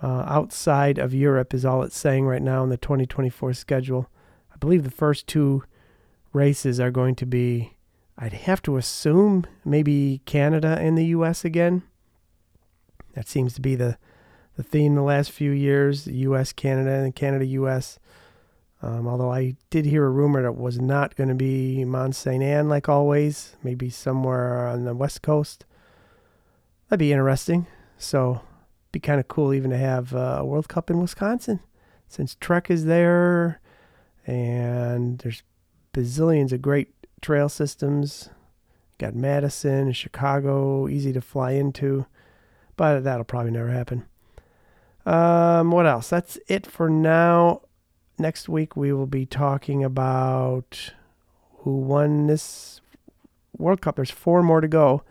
uh, 0.03 0.25
outside 0.27 0.99
of 0.99 1.15
Europe 1.15 1.53
is 1.55 1.65
all 1.65 1.83
it's 1.83 1.99
saying 1.99 2.27
right 2.27 2.43
now 2.43 2.63
in 2.63 2.71
the 2.71 2.77
2024 2.77 3.55
schedule. 3.55 4.09
I 4.53 4.57
believe 4.59 4.85
the 4.85 4.91
first 4.91 5.27
two 5.27 5.65
races 6.33 6.79
are 6.79 6.91
going 6.91 7.15
to 7.17 7.27
be, 7.27 7.77
I'd 8.17 8.33
have 8.33 8.63
to 8.63 8.77
assume, 8.77 9.47
maybe 9.65 10.21
Canada 10.25 10.79
and 10.81 10.97
the 10.97 11.07
U.S. 11.07 11.45
again. 11.45 11.83
That 13.17 13.27
seems 13.27 13.55
to 13.55 13.61
be 13.63 13.75
the 13.75 13.97
the 14.57 14.63
theme 14.63 14.95
the 14.95 15.03
last 15.03 15.33
few 15.33 15.51
years: 15.51 16.07
U.S. 16.07 16.53
Canada 16.53 16.91
and 16.91 17.15
Canada 17.15 17.47
U.S. 17.47 17.99
Um, 18.83 19.09
although 19.09 19.33
I 19.33 19.57
did 19.71 19.87
hear 19.87 20.05
a 20.05 20.11
rumor 20.11 20.43
that 20.43 20.49
it 20.49 20.57
was 20.57 20.79
not 20.79 21.17
going 21.17 21.31
to 21.31 21.35
be 21.35 21.85
Mont 21.87 22.15
Sainte 22.15 22.45
Anne 22.45 22.69
like 22.69 22.91
always, 22.91 23.57
maybe 23.63 23.89
somewhere 23.89 24.69
on 24.69 24.85
the 24.85 24.95
west 24.95 25.23
coast. 25.23 25.65
That'd 26.89 27.01
be 27.01 27.11
interesting. 27.11 27.67
So, 27.97 28.43
be 28.93 29.01
kind 29.01 29.19
of 29.19 29.29
cool 29.29 29.55
even 29.55 29.71
to 29.71 29.79
have 29.79 30.15
uh, 30.15 30.37
a 30.41 30.45
World 30.45 30.69
Cup 30.69 30.91
in 30.91 31.01
Wisconsin, 31.01 31.61
since 32.07 32.35
Trek 32.35 32.71
is 32.71 32.85
there, 32.85 33.63
and 34.27 35.19
there's 35.21 35.43
bazillions 35.95 36.53
of 36.53 36.61
great 36.61 36.93
trail 37.23 37.49
systems. 37.49 38.29
Got 38.99 39.15
Madison, 39.15 39.93
Chicago, 39.93 40.87
easy 40.87 41.15
to 41.15 41.23
fly 41.23 41.53
into 41.53 42.05
but 42.77 43.01
that'll 43.01 43.25
probably 43.25 43.51
never 43.53 43.71
happen. 43.71 44.07
Um, 45.05 45.71
what 45.71 45.87
else? 45.87 46.09
That's 46.09 46.39
it 46.49 46.67
for 46.67 46.91
now. 46.91 47.63
Next 48.19 48.49
week 48.49 48.77
we 48.77 48.93
will 48.93 49.07
be 49.07 49.27
talking 49.27 49.85
about 49.85 50.93
who 51.59 51.77
won 51.77 52.27
this 52.27 52.81
World 53.57 53.81
Cup. 53.81 53.97
There's 53.97 54.11
four 54.11 54.43
more 54.43 54.61
to 54.61 54.69
go, 54.69 55.03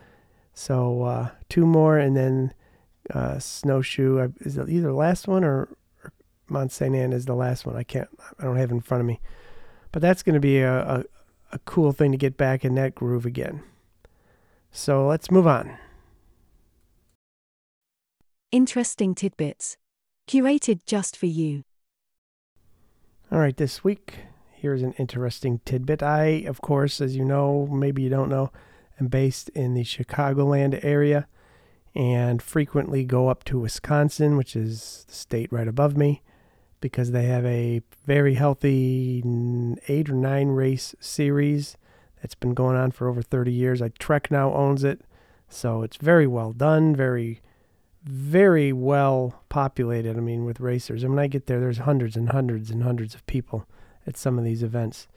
so 0.53 1.03
uh, 1.03 1.29
two 1.50 1.65
more, 1.65 1.98
and 1.98 2.15
then 2.15 2.53
uh, 3.13 3.39
snowshoe 3.39 4.31
is 4.39 4.57
either 4.57 4.88
the 4.88 4.93
last 4.93 5.27
one 5.27 5.43
or, 5.43 5.69
or 6.03 6.13
Mont 6.48 6.72
Sainte 6.72 6.95
Anne 6.95 7.13
is 7.13 7.25
the 7.25 7.36
last 7.36 7.65
one. 7.65 7.75
I 7.75 7.84
can't. 7.84 8.10
I 8.39 8.43
don't 8.43 8.57
have 8.57 8.72
it 8.72 8.75
in 8.75 8.81
front 8.81 9.01
of 9.01 9.07
me. 9.07 9.19
But 9.91 10.01
that's 10.01 10.24
going 10.24 10.34
to 10.34 10.39
be 10.39 10.60
a, 10.60 10.81
a, 10.81 11.03
a 11.53 11.60
cool 11.60 11.93
thing 11.93 12.12
to 12.12 12.17
get 12.17 12.38
back 12.38 12.65
in 12.65 12.75
that 12.75 12.95
groove 12.95 13.25
again. 13.25 13.63
So 14.72 15.07
let's 15.07 15.31
move 15.31 15.48
on. 15.48 15.77
Interesting 18.55 19.15
tidbits. 19.15 19.75
Curated 20.29 20.85
just 20.85 21.17
for 21.17 21.25
you. 21.25 21.65
All 23.29 23.39
right, 23.39 23.57
this 23.57 23.83
week, 23.83 24.19
here's 24.53 24.81
an 24.81 24.93
interesting 24.93 25.59
tidbit. 25.65 26.01
I, 26.01 26.45
of 26.47 26.62
course, 26.62 27.01
as 27.01 27.17
you 27.17 27.25
know, 27.25 27.67
maybe 27.69 28.01
you 28.01 28.07
don't 28.07 28.29
know, 28.29 28.53
am 28.97 29.07
based 29.07 29.50
in 29.50 29.74
the 29.74 29.83
Chicagoland 29.83 30.79
area 30.85 31.27
and 31.93 32.41
frequently 32.41 33.03
go 33.03 33.27
up 33.27 33.43
to 33.43 33.59
Wisconsin, 33.59 34.38
which 34.38 34.55
is 34.55 35.03
the 35.09 35.13
state 35.13 35.51
right 35.51 35.67
above 35.67 35.97
me, 35.97 36.24
because 36.79 37.12
they 37.12 37.25
have 37.25 37.45
a 37.45 37.81
very 38.05 38.35
healthy 38.35 39.21
eight 39.89 40.09
or 40.09 40.15
nine 40.15 40.47
race 40.47 40.95
series 41.01 41.75
that's 42.21 42.35
been 42.35 42.53
going 42.53 42.77
on 42.77 42.91
for 42.91 43.09
over 43.09 43.21
30 43.21 43.51
years. 43.51 43.81
I 43.81 43.89
Trek 44.00 44.31
now 44.31 44.53
owns 44.53 44.85
it, 44.85 45.01
so 45.50 45.81
it's 45.81 45.97
very 45.97 46.25
well 46.25 46.53
done, 46.53 46.95
very 46.95 47.41
very 48.05 48.71
well 48.71 49.43
populated. 49.50 50.15
I 50.15 50.19
mean, 50.21 50.45
with 50.45 50.59
racers. 50.59 51.03
And 51.03 51.15
when 51.15 51.24
I 51.24 51.27
get 51.27 51.47
there, 51.47 51.59
there's 51.59 51.79
hundreds 51.79 52.15
and 52.15 52.29
hundreds 52.29 52.69
and 52.69 52.83
hundreds 52.83 53.15
of 53.15 53.25
people 53.25 53.67
at 54.07 54.15
some 54.15 54.38
of 54.38 54.45
these 54.45 54.62
events, 54.62 55.07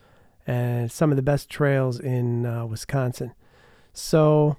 and 0.47 0.91
some 0.91 1.11
of 1.11 1.17
the 1.17 1.23
best 1.23 1.51
trails 1.51 2.01
in 2.01 2.47
uh, 2.47 2.65
Wisconsin. 2.65 3.35
So 3.93 4.57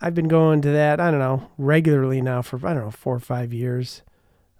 I've 0.00 0.14
been 0.14 0.28
going 0.28 0.60
to 0.62 0.70
that, 0.70 1.00
I 1.00 1.10
don't 1.10 1.18
know, 1.18 1.50
regularly 1.58 2.20
now 2.20 2.42
for, 2.42 2.64
I 2.64 2.72
don't 2.72 2.84
know, 2.84 2.90
four 2.92 3.16
or 3.16 3.20
five 3.20 3.52
years, 3.52 4.02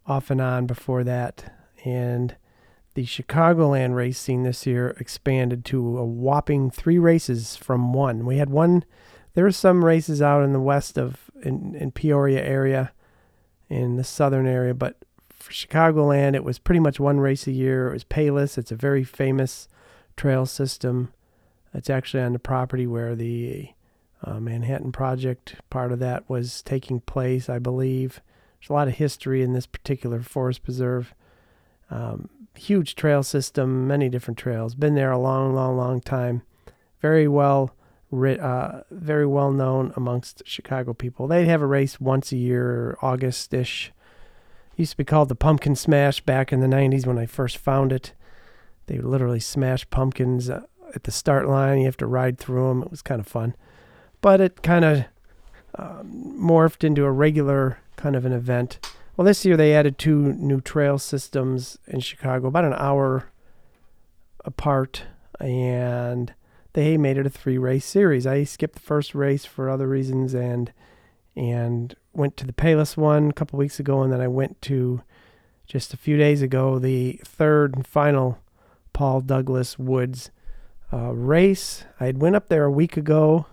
off 0.05 0.31
and 0.31 0.41
on 0.41 0.67
before 0.67 1.05
that. 1.05 1.55
And 1.85 2.35
the 2.95 3.05
Chicagoland 3.05 3.95
race 3.95 4.19
scene 4.19 4.43
this 4.43 4.67
year 4.67 4.97
expanded 4.99 5.65
to 5.67 5.99
a 5.99 6.05
whopping 6.05 6.73
three 6.73 6.99
races 6.99 7.55
from 7.55 7.93
one. 7.93 8.27
We 8.27 8.39
had 8.39 8.51
one 8.51 8.85
there 9.37 9.45
were 9.45 9.53
some 9.53 9.85
races 9.85 10.23
out 10.23 10.43
in 10.43 10.55
the 10.55 10.61
west 10.61 10.97
of 10.97 11.26
in, 11.43 11.75
in 11.75 11.91
Peoria 11.91 12.43
area, 12.43 12.93
in 13.69 13.97
the 13.97 14.05
southern 14.05 14.47
area, 14.47 14.75
but 14.75 14.97
for 15.31 15.53
Chicagoland, 15.53 16.35
it 16.35 16.45
was 16.45 16.59
pretty 16.59 16.81
much 16.81 16.99
one 16.99 17.21
race 17.21 17.47
a 17.47 17.53
year. 17.53 17.89
It 17.89 17.93
was 17.93 18.05
Palos. 18.05 18.59
It's 18.59 18.73
a 18.73 18.77
very 18.77 19.05
famous 19.05 19.69
trail 20.17 20.47
system. 20.47 21.13
It's 21.75 21.91
actually 21.91 22.23
on 22.23 22.33
the 22.33 22.39
property 22.39 22.87
where 22.87 23.15
the 23.15 23.69
uh, 24.25 24.41
Manhattan 24.41 24.93
Project 24.93 25.57
part 25.71 25.93
of 25.93 25.99
that 25.99 26.29
was 26.29 26.63
taking 26.63 27.01
place, 27.01 27.49
I 27.49 27.59
believe. 27.59 28.21
There's 28.59 28.71
a 28.71 28.73
lot 28.73 28.89
of 28.89 28.95
history 28.95 29.43
in 29.43 29.53
this 29.53 29.67
particular 29.67 30.21
forest 30.21 30.63
preserve. 30.65 31.15
Um, 31.91 32.29
huge 32.55 32.97
trail 32.97 33.23
system, 33.23 33.87
many 33.87 34.09
different 34.09 34.39
trails. 34.39 34.75
Been 34.75 34.95
there 34.95 35.13
a 35.13 35.19
long, 35.19 35.55
long, 35.55 35.77
long 35.77 36.01
time. 36.01 36.43
Very 37.01 37.29
well 37.29 37.75
uh, 38.25 38.83
very 38.91 39.27
well 39.27 39.51
known 39.51 39.93
amongst 39.97 40.43
Chicago 40.47 40.93
people. 40.93 41.27
They 41.27 41.47
have 41.47 41.63
a 41.63 41.67
race 41.67 42.01
once 42.01 42.33
a 42.33 42.37
year, 42.37 42.97
August 43.03 43.53
ish. 43.53 43.93
Used 44.77 44.93
to 44.93 44.97
be 44.99 45.05
called 45.05 45.29
the 45.29 45.35
Pumpkin 45.35 45.75
Smash 45.75 46.21
back 46.21 46.53
in 46.53 46.61
the 46.61 46.67
90s 46.67 47.07
when 47.07 47.19
I 47.19 47.27
first 47.27 47.57
found 47.57 47.93
it. 47.93 48.13
They 48.87 48.99
literally 48.99 49.41
smash 49.41 49.89
pumpkins 49.91 50.51
uh, 50.51 50.63
at 50.95 51.05
the 51.05 51.11
start 51.11 51.49
line. 51.49 51.79
You 51.79 51.87
have 51.87 51.97
to 51.99 52.07
ride 52.07 52.39
through 52.39 52.69
them. 52.69 52.83
It 52.83 52.91
was 52.91 53.03
kind 53.03 53.21
of 53.21 53.27
fun. 53.27 53.55
But 54.21 54.41
it 54.41 54.63
kind 54.63 54.85
of 54.85 55.05
um, 55.77 56.37
morphed 56.39 56.85
into 56.85 57.05
a 57.05 57.11
regular 57.11 57.79
kind 57.97 58.17
of 58.17 58.25
an 58.25 58.33
event. 58.33 58.79
Well, 59.17 59.25
this 59.25 59.45
year 59.45 59.57
they 59.57 59.75
added 59.75 59.99
two 59.99 60.35
new 60.35 60.61
trail 60.61 60.99
systems 60.99 61.79
in 61.87 62.01
Chicago, 62.01 62.49
about 62.49 62.65
an 62.65 62.75
hour 62.75 63.31
apart. 64.45 65.05
And 65.41 66.35
they 66.77 66.99
made 66.99 67.17
it 67.17 67.27
a 67.27 67.31
three 67.31 67.57
race 67.57 67.87
series. 67.87 68.27
I 68.27 68.45
skipped 68.45 68.75
the 68.75 68.81
first 68.81 69.15
race 69.15 69.47
for 69.47 69.71
other 69.71 69.89
reasons 69.89 70.35
and 70.35 70.71
and 71.35 71.95
went 72.13 72.37
to 72.37 72.47
the 72.47 72.53
Palos 72.53 72.99
one 72.99 73.31
a 73.31 73.33
couple 73.33 73.59
weeks 73.59 73.81
ago, 73.81 74.03
and 74.03 74.13
then 74.13 74.21
I 74.21 74.29
went 74.29 74.61
to 74.63 75.01
just 75.67 75.95
a 75.95 75.97
few 75.97 76.19
days 76.19 76.43
ago 76.43 76.79
the 76.79 77.19
third 77.25 77.75
and 77.75 77.87
final 77.87 78.39
Paul 78.93 79.23
Douglas 79.23 79.79
Woods 79.79 80.31
uh, 80.93 81.15
race. 81.15 81.85
I 81.99 82.07
had 82.07 82.21
went 82.21 82.37
up 82.37 82.49
there 82.49 82.65
a 82.65 82.71
week 82.71 82.99
ago 82.99 83.47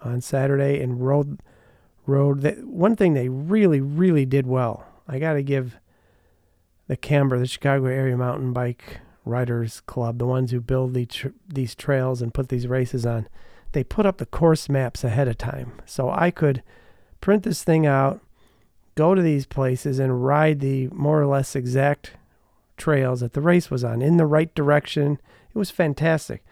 on 0.00 0.20
Saturday 0.20 0.80
and 0.80 1.04
rode 1.04 1.40
rode 2.06 2.42
that 2.42 2.64
one 2.64 2.94
thing 2.94 3.14
they 3.14 3.28
really 3.28 3.80
really 3.80 4.24
did 4.24 4.46
well. 4.46 4.86
I 5.08 5.18
got 5.18 5.32
to 5.32 5.42
give 5.42 5.76
the 6.86 6.96
CAMBr, 6.96 7.40
the 7.40 7.48
Chicago 7.48 7.86
Area 7.86 8.16
Mountain 8.16 8.52
Bike 8.52 9.00
Riders 9.24 9.80
Club, 9.82 10.18
the 10.18 10.26
ones 10.26 10.50
who 10.50 10.60
build 10.60 10.94
the 10.94 11.06
tr- 11.06 11.28
these 11.46 11.74
trails 11.74 12.22
and 12.22 12.34
put 12.34 12.48
these 12.48 12.66
races 12.66 13.04
on, 13.04 13.28
they 13.72 13.84
put 13.84 14.06
up 14.06 14.18
the 14.18 14.26
course 14.26 14.68
maps 14.68 15.04
ahead 15.04 15.28
of 15.28 15.38
time. 15.38 15.72
So 15.86 16.10
I 16.10 16.30
could 16.30 16.62
print 17.20 17.42
this 17.42 17.62
thing 17.62 17.86
out, 17.86 18.20
go 18.94 19.14
to 19.14 19.22
these 19.22 19.46
places, 19.46 19.98
and 19.98 20.24
ride 20.24 20.60
the 20.60 20.88
more 20.88 21.20
or 21.20 21.26
less 21.26 21.54
exact 21.54 22.12
trails 22.76 23.20
that 23.20 23.34
the 23.34 23.40
race 23.40 23.70
was 23.70 23.84
on 23.84 24.02
in 24.02 24.16
the 24.16 24.26
right 24.26 24.52
direction. 24.54 25.18
It 25.54 25.58
was 25.58 25.70
fantastic. 25.70 26.42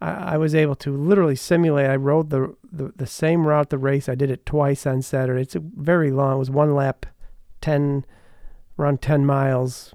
I, 0.00 0.34
I 0.34 0.36
was 0.36 0.54
able 0.54 0.74
to 0.76 0.96
literally 0.96 1.36
simulate. 1.36 1.88
I 1.88 1.96
rode 1.96 2.30
the, 2.30 2.56
the, 2.70 2.92
the 2.96 3.06
same 3.06 3.46
route 3.46 3.70
the 3.70 3.78
race. 3.78 4.08
I 4.08 4.14
did 4.14 4.30
it 4.30 4.44
twice 4.44 4.86
on 4.86 5.02
Saturday. 5.02 5.42
It's 5.42 5.56
very 5.58 6.10
long. 6.10 6.36
It 6.36 6.38
was 6.38 6.50
one 6.50 6.74
lap, 6.74 7.06
10, 7.60 8.04
around 8.78 9.00
10 9.00 9.24
miles, 9.24 9.94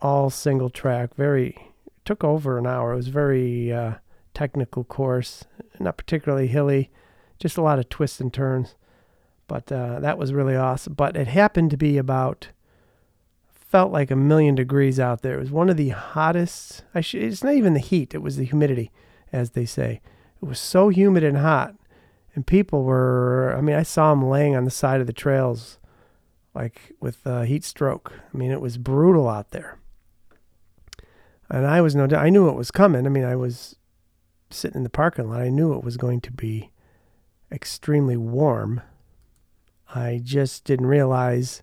all 0.00 0.30
single 0.30 0.70
track. 0.70 1.14
Very 1.14 1.72
took 2.06 2.24
over 2.24 2.56
an 2.56 2.66
hour. 2.66 2.92
It 2.92 2.96
was 2.96 3.08
very 3.08 3.72
uh, 3.72 3.94
technical 4.32 4.84
course, 4.84 5.44
not 5.78 5.98
particularly 5.98 6.46
hilly, 6.46 6.90
just 7.38 7.58
a 7.58 7.62
lot 7.62 7.78
of 7.78 7.90
twists 7.90 8.20
and 8.20 8.32
turns. 8.32 8.76
But 9.46 9.70
uh, 9.70 10.00
that 10.00 10.16
was 10.16 10.32
really 10.32 10.56
awesome. 10.56 10.94
But 10.94 11.16
it 11.16 11.28
happened 11.28 11.70
to 11.72 11.76
be 11.76 11.98
about 11.98 12.48
felt 13.52 13.92
like 13.92 14.10
a 14.10 14.16
million 14.16 14.54
degrees 14.54 14.98
out 14.98 15.22
there. 15.22 15.34
It 15.34 15.40
was 15.40 15.50
one 15.50 15.68
of 15.68 15.76
the 15.76 15.90
hottest. 15.90 16.84
I 16.94 17.00
sh- 17.00 17.14
it's 17.14 17.44
not 17.44 17.54
even 17.54 17.74
the 17.74 17.80
heat; 17.80 18.14
it 18.14 18.22
was 18.22 18.36
the 18.36 18.44
humidity, 18.44 18.90
as 19.32 19.50
they 19.50 19.66
say. 19.66 20.00
It 20.42 20.46
was 20.46 20.58
so 20.58 20.88
humid 20.88 21.24
and 21.24 21.38
hot, 21.38 21.74
and 22.34 22.46
people 22.46 22.84
were. 22.84 23.54
I 23.56 23.60
mean, 23.60 23.76
I 23.76 23.82
saw 23.82 24.10
them 24.10 24.28
laying 24.28 24.56
on 24.56 24.64
the 24.64 24.70
side 24.70 25.00
of 25.00 25.06
the 25.06 25.12
trails, 25.12 25.78
like 26.54 26.92
with 27.00 27.24
uh, 27.26 27.42
heat 27.42 27.64
stroke. 27.64 28.12
I 28.32 28.36
mean, 28.36 28.50
it 28.50 28.60
was 28.60 28.78
brutal 28.78 29.28
out 29.28 29.50
there 29.50 29.78
and 31.48 31.66
I 31.66 31.80
was 31.80 31.94
no 31.94 32.06
I 32.16 32.30
knew 32.30 32.48
it 32.48 32.56
was 32.56 32.70
coming. 32.70 33.06
I 33.06 33.08
mean, 33.08 33.24
I 33.24 33.36
was 33.36 33.76
sitting 34.50 34.78
in 34.78 34.82
the 34.84 34.90
parking 34.90 35.30
lot. 35.30 35.42
I 35.42 35.48
knew 35.48 35.74
it 35.74 35.84
was 35.84 35.96
going 35.96 36.20
to 36.22 36.32
be 36.32 36.70
extremely 37.50 38.16
warm. 38.16 38.82
I 39.94 40.20
just 40.22 40.64
didn't 40.64 40.86
realize 40.86 41.62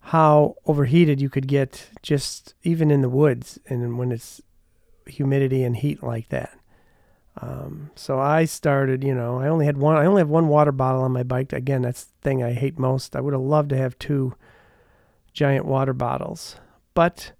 how 0.00 0.54
overheated 0.66 1.20
you 1.20 1.28
could 1.28 1.48
get 1.48 1.88
just 2.02 2.54
even 2.62 2.90
in 2.90 3.02
the 3.02 3.08
woods 3.08 3.58
and 3.66 3.98
when 3.98 4.12
it's 4.12 4.40
humidity 5.06 5.64
and 5.64 5.76
heat 5.76 6.02
like 6.02 6.28
that. 6.28 6.56
Um, 7.40 7.90
so 7.96 8.18
I 8.18 8.44
started, 8.44 9.04
you 9.04 9.14
know, 9.14 9.40
I 9.40 9.48
only 9.48 9.66
had 9.66 9.76
one, 9.76 9.96
I 9.96 10.06
only 10.06 10.20
have 10.20 10.28
one 10.28 10.48
water 10.48 10.72
bottle 10.72 11.02
on 11.02 11.12
my 11.12 11.22
bike. 11.22 11.52
Again, 11.52 11.82
that's 11.82 12.04
the 12.04 12.14
thing 12.22 12.42
I 12.42 12.52
hate 12.52 12.78
most. 12.78 13.14
I 13.14 13.20
would 13.20 13.34
have 13.34 13.42
loved 13.42 13.70
to 13.70 13.76
have 13.76 13.98
two 13.98 14.34
giant 15.32 15.66
water 15.66 15.92
bottles, 15.92 16.56
but 16.94 17.32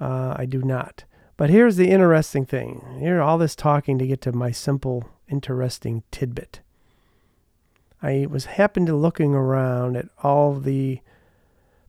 uh, 0.00 0.34
I 0.36 0.46
do 0.46 0.62
not. 0.62 1.04
But 1.36 1.50
here's 1.50 1.76
the 1.76 1.88
interesting 1.88 2.44
thing. 2.44 2.98
Here, 3.00 3.20
all 3.20 3.38
this 3.38 3.56
talking 3.56 3.98
to 3.98 4.06
get 4.06 4.20
to 4.22 4.32
my 4.32 4.50
simple, 4.50 5.08
interesting 5.28 6.02
tidbit. 6.10 6.60
I 8.02 8.26
was 8.28 8.46
happened 8.46 8.88
to 8.88 8.96
looking 8.96 9.34
around 9.34 9.96
at 9.96 10.08
all 10.22 10.54
the 10.54 11.00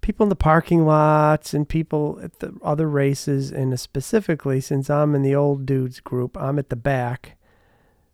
people 0.02 0.26
in 0.26 0.30
the 0.30 0.36
parking 0.36 0.86
lots 0.86 1.54
and 1.54 1.68
people 1.68 2.20
at 2.22 2.40
the 2.40 2.54
other 2.62 2.88
races, 2.88 3.52
and 3.52 3.78
specifically 3.80 4.62
since 4.62 4.90
I'm 4.90 5.16
in 5.16 5.24
the 5.24 5.36
old 5.36 5.66
dudes 5.66 6.00
group, 6.00 6.38
I'm 6.38 6.60
at 6.60 6.70
the 6.70 6.76
back. 6.76 7.38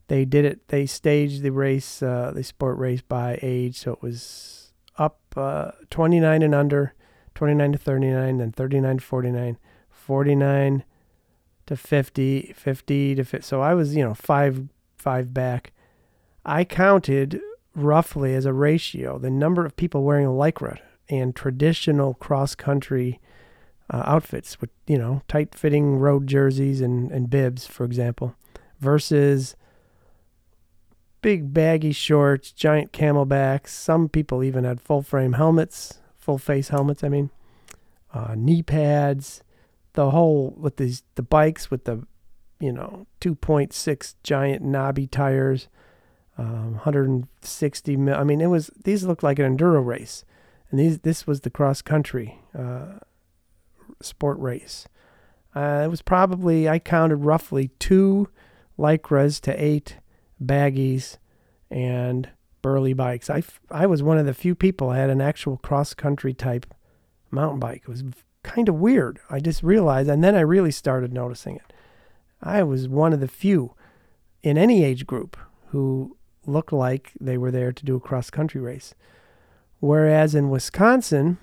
They 0.07 0.25
did 0.25 0.45
it. 0.45 0.67
They 0.69 0.85
staged 0.85 1.41
the 1.41 1.51
race, 1.51 2.01
uh, 2.01 2.31
the 2.33 2.43
sport 2.43 2.77
race 2.77 3.01
by 3.01 3.37
age, 3.41 3.77
so 3.77 3.93
it 3.93 4.01
was 4.01 4.71
up 4.97 5.19
uh, 5.35 5.71
29 5.89 6.41
and 6.41 6.55
under, 6.55 6.93
29 7.35 7.73
to 7.73 7.77
39, 7.77 8.37
then 8.37 8.51
39 8.51 8.97
to 8.97 9.03
49, 9.03 9.57
49 9.89 10.83
to 11.69 11.77
50, 11.77 12.53
50 12.55 13.15
to 13.15 13.23
50. 13.23 13.45
So 13.45 13.61
I 13.61 13.75
was, 13.75 13.95
you 13.95 14.03
know, 14.03 14.15
five, 14.15 14.67
five 14.97 15.35
back. 15.35 15.71
I 16.43 16.63
counted 16.63 17.39
roughly 17.75 18.33
as 18.33 18.45
a 18.45 18.53
ratio 18.53 19.19
the 19.19 19.29
number 19.29 19.63
of 19.65 19.75
people 19.75 20.03
wearing 20.03 20.25
a 20.25 20.31
lycra 20.31 20.79
and 21.09 21.35
traditional 21.35 22.15
cross 22.15 22.55
country 22.55 23.19
uh, 23.91 24.01
outfits 24.03 24.59
with, 24.59 24.71
you 24.87 24.97
know, 24.97 25.21
tight 25.27 25.53
fitting 25.53 25.97
road 25.97 26.25
jerseys 26.25 26.81
and, 26.81 27.11
and 27.11 27.29
bibs, 27.29 27.67
for 27.67 27.83
example, 27.83 28.33
versus 28.79 29.55
big 31.21 31.53
baggy 31.53 31.91
shorts, 31.91 32.51
giant 32.51 32.93
CamelBaks. 32.93 33.67
Some 33.67 34.09
people 34.09 34.43
even 34.43 34.63
had 34.63 34.81
full 34.81 35.03
frame 35.03 35.33
helmets, 35.33 35.99
full 36.17 36.39
face 36.39 36.69
helmets, 36.69 37.03
I 37.03 37.09
mean, 37.09 37.29
uh, 38.11 38.33
knee 38.35 38.63
pads 38.63 39.43
the 39.99 40.11
whole 40.11 40.55
with 40.57 40.77
these 40.77 41.03
the 41.15 41.21
bikes 41.21 41.69
with 41.69 41.83
the 41.83 42.07
you 42.59 42.71
know, 42.71 43.05
2.6 43.21 44.15
giant 44.23 44.61
knobby 44.63 45.07
tires, 45.07 45.67
um, 46.37 46.73
160 46.73 47.97
mil. 47.97 48.15
I 48.15 48.23
mean, 48.23 48.39
it 48.39 48.47
was 48.47 48.69
these 48.83 49.03
looked 49.03 49.23
like 49.23 49.39
an 49.39 49.57
enduro 49.57 49.85
race, 49.85 50.23
and 50.71 50.79
these 50.79 50.99
this 50.99 51.27
was 51.27 51.41
the 51.41 51.49
cross 51.49 51.81
country 51.81 52.39
uh, 52.57 52.99
sport 54.01 54.39
race. 54.39 54.87
Uh, 55.53 55.81
it 55.83 55.89
was 55.89 56.01
probably 56.01 56.69
I 56.69 56.79
counted 56.79 57.17
roughly 57.17 57.71
two 57.77 58.29
lycras 58.77 59.41
to 59.41 59.63
eight 59.63 59.97
baggies 60.41 61.17
and 61.69 62.29
burly 62.61 62.93
bikes. 62.93 63.29
I, 63.29 63.43
I 63.69 63.85
was 63.85 64.01
one 64.01 64.17
of 64.17 64.25
the 64.25 64.33
few 64.33 64.55
people 64.55 64.89
that 64.89 64.97
had 64.97 65.09
an 65.09 65.21
actual 65.21 65.57
cross 65.57 65.93
country 65.93 66.33
type 66.33 66.73
mountain 67.31 67.59
bike. 67.59 67.81
It 67.83 67.89
was 67.89 68.03
kind 68.43 68.69
of 68.69 68.75
weird. 68.75 69.19
I 69.29 69.39
just 69.39 69.63
realized, 69.63 70.09
and 70.09 70.23
then 70.23 70.35
I 70.35 70.41
really 70.41 70.71
started 70.71 71.13
noticing 71.13 71.55
it. 71.55 71.73
I 72.41 72.63
was 72.63 72.87
one 72.87 73.13
of 73.13 73.19
the 73.19 73.27
few 73.27 73.75
in 74.41 74.57
any 74.57 74.83
age 74.83 75.05
group 75.05 75.37
who 75.67 76.17
looked 76.45 76.73
like 76.73 77.11
they 77.19 77.37
were 77.37 77.51
there 77.51 77.71
to 77.71 77.85
do 77.85 77.95
a 77.95 77.99
cross 77.99 78.29
country 78.29 78.61
race. 78.61 78.95
Whereas 79.79 80.35
in 80.35 80.49
Wisconsin, 80.49 81.37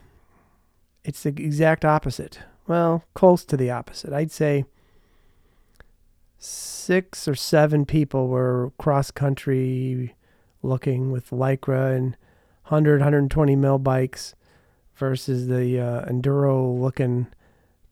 it's 1.05 1.23
the 1.23 1.31
exact 1.31 1.85
opposite. 1.85 2.41
Well, 2.67 3.05
close 3.15 3.45
to 3.47 3.57
the 3.57 3.71
opposite. 3.71 4.13
I'd 4.13 4.33
say 4.33 4.65
six 6.39 7.29
or 7.29 7.35
seven 7.35 7.87
people 7.87 8.29
were 8.29 8.73
cross 8.79 9.11
country 9.11 10.15
looking 10.63 11.11
with 11.13 11.31
Lycra 11.31 11.95
and 11.97 12.17
100, 12.65 13.01
120 13.01 13.57
mil 13.57 13.79
bikes 13.79 14.35
versus 14.97 15.47
the 15.49 15.79
uh, 15.79 16.05
enduro 16.07 16.79
looking 16.79 17.27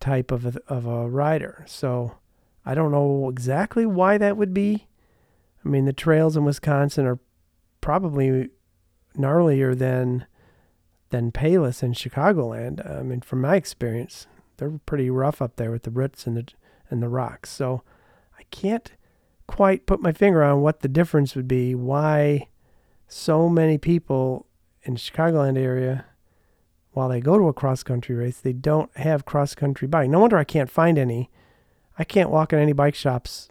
type 0.01 0.31
of 0.31 0.45
a, 0.47 0.61
of 0.69 0.87
a 0.87 1.09
rider. 1.09 1.65
So 1.67 2.17
I 2.65 2.75
don't 2.75 2.93
know 2.93 3.29
exactly 3.29 3.87
why 3.87 4.19
that 4.19 4.37
would 4.37 4.55
be. 4.55 4.87
I 5.65 5.69
mean, 5.69 5.85
the 5.85 5.93
trails 5.93 6.37
in 6.37 6.45
Wisconsin 6.45 7.07
are 7.07 7.19
probably 7.81 8.51
gnarlier 9.17 9.77
than 9.77 10.27
than 11.11 11.31
Palos 11.31 11.83
in 11.83 11.93
Chicagoland. 11.93 12.85
I 12.91 13.03
mean, 13.03 13.21
from 13.21 13.41
my 13.43 13.57
experience, 13.57 14.27
they're 14.57 14.81
pretty 14.85 15.11
rough 15.11 15.41
up 15.41 15.57
there 15.57 15.71
with 15.71 15.85
the 15.85 15.91
roots 15.91 16.27
and 16.27 16.37
the 16.37 16.47
and 16.91 17.03
the 17.03 17.09
rocks. 17.09 17.51
So 17.51 17.83
I 18.39 18.43
can't 18.51 18.93
quite 19.47 19.87
put 19.87 20.01
my 20.01 20.13
finger 20.13 20.43
on 20.43 20.61
what 20.61 20.81
the 20.81 20.89
difference 20.89 21.35
would 21.35 21.49
be. 21.49 21.75
Why 21.75 22.49
so 23.07 23.49
many 23.49 23.79
people 23.79 24.47
in 24.83 24.97
Chicagoland 24.97 25.59
area, 25.59 26.07
while 26.95 27.09
they 27.09 27.21
go 27.21 27.37
to 27.37 27.49
a 27.49 27.53
cross 27.53 27.83
country 27.83 28.15
race, 28.15 28.39
they 28.39 28.53
don't 28.53 28.91
have 28.97 29.25
cross 29.25 29.55
country 29.55 29.87
bike. 29.87 30.09
No 30.09 30.21
wonder 30.21 30.39
I 30.39 30.45
can't 30.45 30.71
find 30.71 30.97
any. 30.99 31.31
I 31.99 32.05
can't 32.05 32.31
walk 32.31 32.53
in 32.53 32.59
any 32.59 32.73
bike 32.73 32.95
shops 32.95 33.51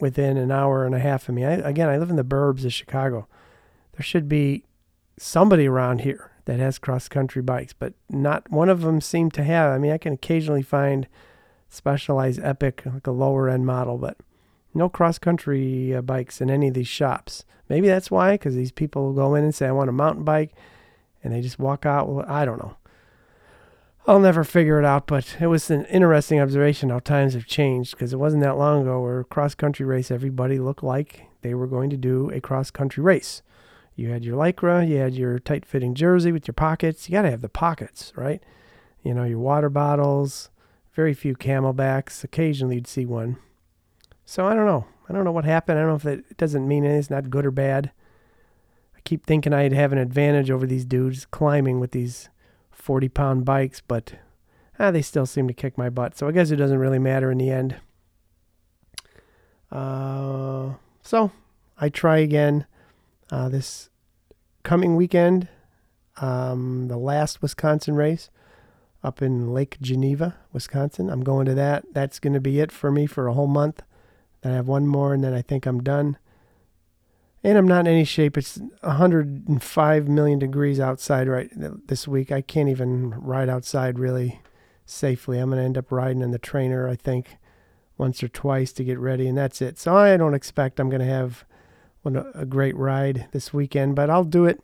within 0.00 0.36
an 0.36 0.50
hour 0.50 0.86
and 0.86 0.94
a 0.94 1.00
half 1.00 1.28
of 1.28 1.34
me. 1.34 1.44
I, 1.44 1.54
again, 1.54 1.88
I 1.88 1.98
live 1.98 2.10
in 2.10 2.16
the 2.16 2.24
burbs 2.24 2.64
of 2.64 2.72
Chicago. 2.72 3.26
There 3.92 4.02
should 4.02 4.28
be 4.28 4.64
somebody 5.18 5.66
around 5.66 6.02
here 6.02 6.30
that 6.44 6.60
has 6.60 6.78
cross 6.78 7.08
country 7.08 7.42
bikes, 7.42 7.72
but 7.72 7.94
not 8.08 8.50
one 8.50 8.68
of 8.68 8.82
them 8.82 9.00
seem 9.00 9.30
to 9.32 9.42
have. 9.42 9.72
I 9.72 9.78
mean, 9.78 9.92
I 9.92 9.98
can 9.98 10.14
occasionally 10.14 10.62
find 10.62 11.08
specialized 11.68 12.40
Epic, 12.42 12.82
like 12.86 13.06
a 13.06 13.12
lower 13.12 13.48
end 13.48 13.66
model, 13.66 13.98
but 13.98 14.16
no 14.72 14.88
cross 14.88 15.18
country 15.18 15.94
uh, 15.94 16.00
bikes 16.00 16.40
in 16.40 16.50
any 16.50 16.68
of 16.68 16.74
these 16.74 16.88
shops. 16.88 17.44
Maybe 17.68 17.88
that's 17.88 18.10
why, 18.10 18.34
because 18.34 18.54
these 18.54 18.72
people 18.72 19.12
go 19.12 19.34
in 19.34 19.44
and 19.44 19.54
say, 19.54 19.66
I 19.66 19.72
want 19.72 19.90
a 19.90 19.92
mountain 19.92 20.24
bike, 20.24 20.54
and 21.22 21.32
they 21.32 21.40
just 21.40 21.58
walk 21.58 21.86
out. 21.86 22.08
Well, 22.08 22.24
I 22.28 22.44
don't 22.44 22.58
know. 22.58 22.76
I'll 24.06 24.20
never 24.20 24.42
figure 24.42 24.78
it 24.78 24.86
out, 24.86 25.06
but 25.06 25.36
it 25.38 25.48
was 25.48 25.70
an 25.70 25.84
interesting 25.86 26.40
observation 26.40 26.88
how 26.88 27.00
times 27.00 27.34
have 27.34 27.46
changed 27.46 27.90
because 27.90 28.14
it 28.14 28.18
wasn't 28.18 28.42
that 28.42 28.56
long 28.56 28.82
ago 28.82 29.02
where 29.02 29.24
cross 29.24 29.54
country 29.54 29.84
race 29.84 30.10
everybody 30.10 30.58
looked 30.58 30.82
like 30.82 31.26
they 31.42 31.52
were 31.52 31.66
going 31.66 31.90
to 31.90 31.96
do 31.98 32.30
a 32.30 32.40
cross 32.40 32.70
country 32.70 33.02
race. 33.02 33.42
You 33.96 34.08
had 34.08 34.24
your 34.24 34.36
lycra, 34.36 34.88
you 34.88 34.96
had 34.96 35.14
your 35.14 35.38
tight 35.38 35.66
fitting 35.66 35.94
jersey 35.94 36.32
with 36.32 36.48
your 36.48 36.54
pockets. 36.54 37.08
You 37.08 37.12
got 37.12 37.22
to 37.22 37.30
have 37.30 37.42
the 37.42 37.50
pockets, 37.50 38.12
right? 38.16 38.42
You 39.02 39.12
know, 39.12 39.24
your 39.24 39.40
water 39.40 39.68
bottles, 39.68 40.48
very 40.94 41.12
few 41.12 41.34
CamelBaks. 41.34 42.24
Occasionally 42.24 42.76
you'd 42.76 42.86
see 42.86 43.04
one. 43.04 43.36
So 44.24 44.46
I 44.46 44.54
don't 44.54 44.66
know. 44.66 44.86
I 45.08 45.12
don't 45.12 45.24
know 45.24 45.32
what 45.32 45.44
happened. 45.44 45.78
I 45.78 45.82
don't 45.82 45.90
know 45.90 46.10
if 46.12 46.18
it 46.18 46.38
doesn't 46.38 46.66
mean 46.66 46.84
anything. 46.84 46.98
It's 46.98 47.10
not 47.10 47.28
good 47.28 47.44
or 47.44 47.50
bad. 47.50 47.90
Keep 49.08 49.24
thinking 49.24 49.54
I'd 49.54 49.72
have 49.72 49.90
an 49.92 49.96
advantage 49.96 50.50
over 50.50 50.66
these 50.66 50.84
dudes 50.84 51.24
climbing 51.24 51.80
with 51.80 51.92
these 51.92 52.28
40 52.70 53.08
pound 53.08 53.46
bikes, 53.46 53.80
but 53.80 54.16
ah, 54.78 54.90
they 54.90 55.00
still 55.00 55.24
seem 55.24 55.48
to 55.48 55.54
kick 55.54 55.78
my 55.78 55.88
butt. 55.88 56.14
So 56.18 56.28
I 56.28 56.30
guess 56.30 56.50
it 56.50 56.56
doesn't 56.56 56.76
really 56.78 56.98
matter 56.98 57.30
in 57.30 57.38
the 57.38 57.48
end. 57.48 57.76
Uh, 59.72 60.74
so 61.00 61.32
I 61.80 61.88
try 61.88 62.18
again 62.18 62.66
uh, 63.30 63.48
this 63.48 63.88
coming 64.62 64.94
weekend. 64.94 65.48
Um, 66.18 66.88
the 66.88 66.98
last 66.98 67.40
Wisconsin 67.40 67.94
race 67.94 68.28
up 69.02 69.22
in 69.22 69.54
Lake 69.54 69.78
Geneva, 69.80 70.36
Wisconsin. 70.52 71.08
I'm 71.08 71.24
going 71.24 71.46
to 71.46 71.54
that. 71.54 71.86
That's 71.94 72.18
going 72.18 72.34
to 72.34 72.40
be 72.40 72.60
it 72.60 72.70
for 72.70 72.92
me 72.92 73.06
for 73.06 73.26
a 73.26 73.32
whole 73.32 73.46
month. 73.46 73.80
Then 74.42 74.52
I 74.52 74.56
have 74.56 74.68
one 74.68 74.86
more, 74.86 75.14
and 75.14 75.24
then 75.24 75.32
I 75.32 75.40
think 75.40 75.64
I'm 75.64 75.82
done 75.82 76.18
and 77.48 77.56
I'm 77.56 77.66
not 77.66 77.86
in 77.86 77.94
any 77.94 78.04
shape. 78.04 78.36
It's 78.36 78.58
105 78.82 80.08
million 80.08 80.38
degrees 80.38 80.78
outside 80.78 81.28
right 81.28 81.48
this 81.86 82.06
week. 82.06 82.30
I 82.30 82.42
can't 82.42 82.68
even 82.68 83.10
ride 83.10 83.48
outside 83.48 83.98
really 83.98 84.42
safely. 84.84 85.38
I'm 85.38 85.48
going 85.48 85.58
to 85.58 85.64
end 85.64 85.78
up 85.78 85.90
riding 85.90 86.20
in 86.20 86.30
the 86.30 86.38
trainer, 86.38 86.86
I 86.86 86.94
think, 86.94 87.38
once 87.96 88.22
or 88.22 88.28
twice 88.28 88.70
to 88.74 88.84
get 88.84 88.98
ready, 88.98 89.26
and 89.26 89.38
that's 89.38 89.62
it. 89.62 89.78
So 89.78 89.96
I 89.96 90.18
don't 90.18 90.34
expect 90.34 90.78
I'm 90.78 90.90
going 90.90 91.00
to 91.00 91.06
have 91.06 91.46
a 92.04 92.44
great 92.44 92.76
ride 92.76 93.28
this 93.32 93.54
weekend, 93.54 93.96
but 93.96 94.10
I'll 94.10 94.24
do 94.24 94.44
it. 94.44 94.62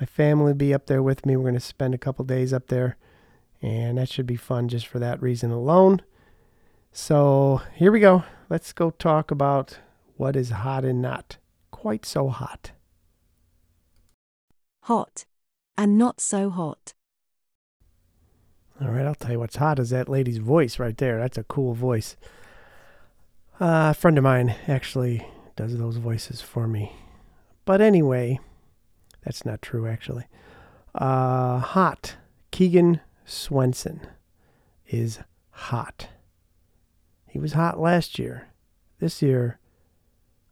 My 0.00 0.06
family 0.06 0.46
will 0.46 0.54
be 0.54 0.72
up 0.72 0.86
there 0.86 1.02
with 1.02 1.26
me. 1.26 1.36
We're 1.36 1.42
going 1.42 1.54
to 1.54 1.60
spend 1.60 1.94
a 1.94 1.98
couple 1.98 2.24
days 2.24 2.52
up 2.52 2.68
there, 2.68 2.96
and 3.60 3.98
that 3.98 4.08
should 4.08 4.26
be 4.26 4.36
fun 4.36 4.68
just 4.68 4.86
for 4.86 5.00
that 5.00 5.20
reason 5.20 5.50
alone. 5.50 6.00
So 6.92 7.60
here 7.74 7.90
we 7.90 7.98
go. 7.98 8.22
Let's 8.48 8.72
go 8.72 8.90
talk 8.90 9.32
about 9.32 9.78
what 10.16 10.36
is 10.36 10.50
hot 10.50 10.84
and 10.84 11.02
not 11.02 11.38
quite 11.84 12.06
so 12.06 12.30
hot. 12.30 12.72
Hot. 14.84 15.26
And 15.76 15.98
not 15.98 16.18
so 16.18 16.48
hot. 16.48 16.94
All 18.80 18.88
right, 18.88 19.04
I'll 19.04 19.14
tell 19.14 19.32
you 19.32 19.38
what's 19.38 19.56
hot 19.56 19.78
is 19.78 19.90
that 19.90 20.08
lady's 20.08 20.38
voice 20.38 20.78
right 20.78 20.96
there. 20.96 21.18
That's 21.18 21.36
a 21.36 21.44
cool 21.44 21.74
voice. 21.74 22.16
Uh, 23.60 23.90
a 23.90 23.94
friend 23.94 24.16
of 24.16 24.24
mine 24.24 24.54
actually 24.66 25.26
does 25.56 25.76
those 25.76 25.98
voices 25.98 26.40
for 26.40 26.66
me. 26.66 26.90
But 27.66 27.82
anyway, 27.82 28.40
that's 29.22 29.44
not 29.44 29.60
true 29.60 29.86
actually. 29.86 30.24
Uh, 30.94 31.58
hot. 31.58 32.16
Keegan 32.50 33.02
Swenson 33.26 34.00
is 34.86 35.18
hot. 35.50 36.08
He 37.28 37.38
was 37.38 37.52
hot 37.52 37.78
last 37.78 38.18
year. 38.18 38.48
This 39.00 39.20
year, 39.20 39.58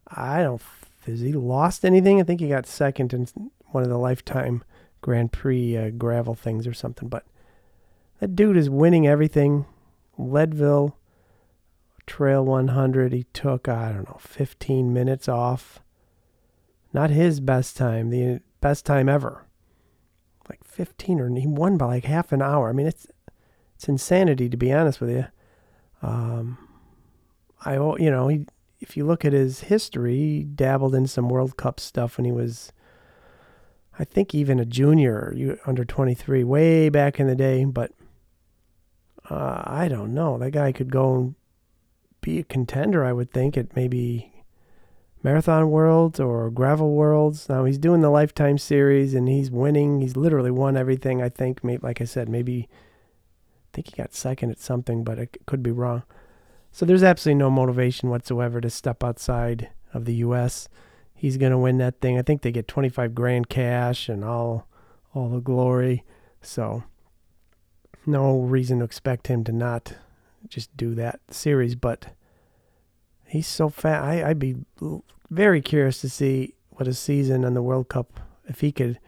I 0.07 0.42
don't 0.42 0.61
has 1.07 1.21
he 1.21 1.33
lost 1.33 1.85
anything? 1.85 2.21
I 2.21 2.25
think 2.25 2.41
he 2.41 2.49
got 2.49 2.67
second 2.67 3.12
in 3.12 3.27
one 3.67 3.83
of 3.83 3.88
the 3.88 3.99
lifetime 3.99 4.62
Grand 5.01 5.33
Prix 5.33 5.77
uh, 5.77 5.91
gravel 5.91 6.35
things 6.35 6.67
or 6.67 6.73
something. 6.73 7.09
But 7.09 7.25
that 8.21 8.37
dude 8.37 8.57
is 8.57 8.71
winning 8.71 9.07
everything. 9.07 9.67
Leadville 10.17 10.97
Trail 12.07 12.45
100, 12.45 13.12
he 13.12 13.25
took, 13.33 13.69
I 13.69 13.93
don't 13.93 14.09
know, 14.09 14.19
15 14.21 14.93
minutes 14.93 15.29
off. 15.29 15.81
Not 16.93 17.11
his 17.11 17.41
best 17.41 17.77
time, 17.77 18.11
the 18.11 18.41
best 18.61 18.85
time 18.85 19.09
ever. 19.09 19.47
Like 20.49 20.65
15 20.65 21.21
or 21.21 21.35
he 21.35 21.47
won 21.47 21.77
by 21.77 21.87
like 21.87 22.05
half 22.05 22.33
an 22.33 22.43
hour. 22.43 22.69
I 22.69 22.73
mean, 22.73 22.87
it's 22.87 23.07
it's 23.77 23.88
insanity 23.88 24.49
to 24.49 24.57
be 24.57 24.73
honest 24.73 25.01
with 25.01 25.11
you. 25.11 25.27
Um, 26.03 26.59
I 27.65 27.75
you 27.75 28.11
know 28.11 28.29
he 28.29 28.45
if 28.83 28.97
you 28.97 29.07
look 29.07 29.25
at 29.25 29.33
his 29.33 29.61
history, 29.61 30.16
he 30.16 30.42
dabbled 30.42 30.95
in 30.95 31.07
some 31.07 31.29
World 31.29 31.57
Cup 31.57 31.79
stuff 31.79 32.16
when 32.16 32.25
he 32.25 32.33
was, 32.33 32.73
I 33.99 34.05
think, 34.05 34.35
even 34.35 34.59
a 34.59 34.64
junior, 34.64 35.59
under 35.64 35.85
23, 35.85 36.42
way 36.42 36.88
back 36.88 37.21
in 37.21 37.29
the 37.29 37.37
day. 37.37 37.64
But 37.64 37.92
uh, 39.31 39.62
I 39.64 39.87
don't 39.88 40.12
know. 40.12 40.37
That 40.37 40.51
guy 40.51 40.73
could 40.73 40.90
go 40.90 41.14
and 41.14 41.35
be 42.21 42.40
a 42.40 42.45
contender, 42.45 43.05
I 43.05 43.12
would 43.12 43.31
think, 43.31 43.57
at 43.57 43.77
maybe 43.77 44.45
Marathon 45.23 45.71
Worlds 45.71 46.18
or 46.18 46.51
Gravel 46.51 46.92
Worlds. 46.92 47.49
Now 47.49 47.64
he's 47.64 47.79
doing 47.79 48.01
the 48.01 48.11
Lifetime 48.11 48.59
Series 48.59 49.14
and 49.14 49.29
he's 49.29 49.51
winning. 49.51 50.01
He's 50.01 50.16
literally 50.16 50.51
won 50.51 50.77
everything, 50.77 51.23
I 51.23 51.29
think. 51.29 51.62
Maybe, 51.62 51.81
like 51.83 52.01
I 52.01 52.05
said, 52.05 52.29
maybe, 52.29 52.68
I 52.68 53.68
think 53.73 53.90
he 53.90 53.97
got 53.97 54.12
second 54.12 54.51
at 54.51 54.59
something, 54.59 55.05
but 55.05 55.21
it 55.21 55.38
could 55.47 55.62
be 55.62 55.71
wrong. 55.71 56.03
So 56.73 56.87
there's 56.87 57.03
absolutely 57.03 57.39
no 57.39 57.51
motivation 57.51 58.09
whatsoever 58.09 58.61
to 58.63 58.71
step 58.71 59.05
outside 59.05 59.69
of 59.93 60.07
the 60.07 60.15
U.S. 60.17 60.69
He's 61.15 61.37
going 61.37 61.53
to 61.53 61.59
win 61.59 61.77
that 61.79 62.01
thing. 62.01 62.19
I 62.19 62.23
think 62.23 62.41
they 62.41 62.51
get 62.51 62.67
25 62.67 63.15
grand 63.15 63.51
cash 63.51 64.09
and 64.09 64.25
all, 64.25 64.67
all 65.15 65.29
the 65.29 65.41
glory. 65.41 66.03
So 66.41 66.85
no 68.07 68.41
reason 68.41 68.79
to 68.79 68.87
expect 68.87 69.27
him 69.27 69.45
to 69.45 69.53
not 69.53 69.93
just 70.49 70.75
do 70.75 70.95
that 70.95 71.21
series. 71.31 71.75
But 71.75 72.07
he's 73.27 73.47
so 73.47 73.69
fat. 73.69 74.03
I, 74.03 74.31
I'd 74.31 74.39
be 74.39 74.57
very 75.29 75.61
curious 75.61 76.01
to 76.01 76.09
see 76.09 76.55
what 76.71 76.89
a 76.89 76.95
season 76.95 77.45
on 77.45 77.53
the 77.53 77.63
World 77.63 77.91
Cup 77.91 78.19
if 78.49 78.61
he 78.61 78.73
could. 78.73 78.99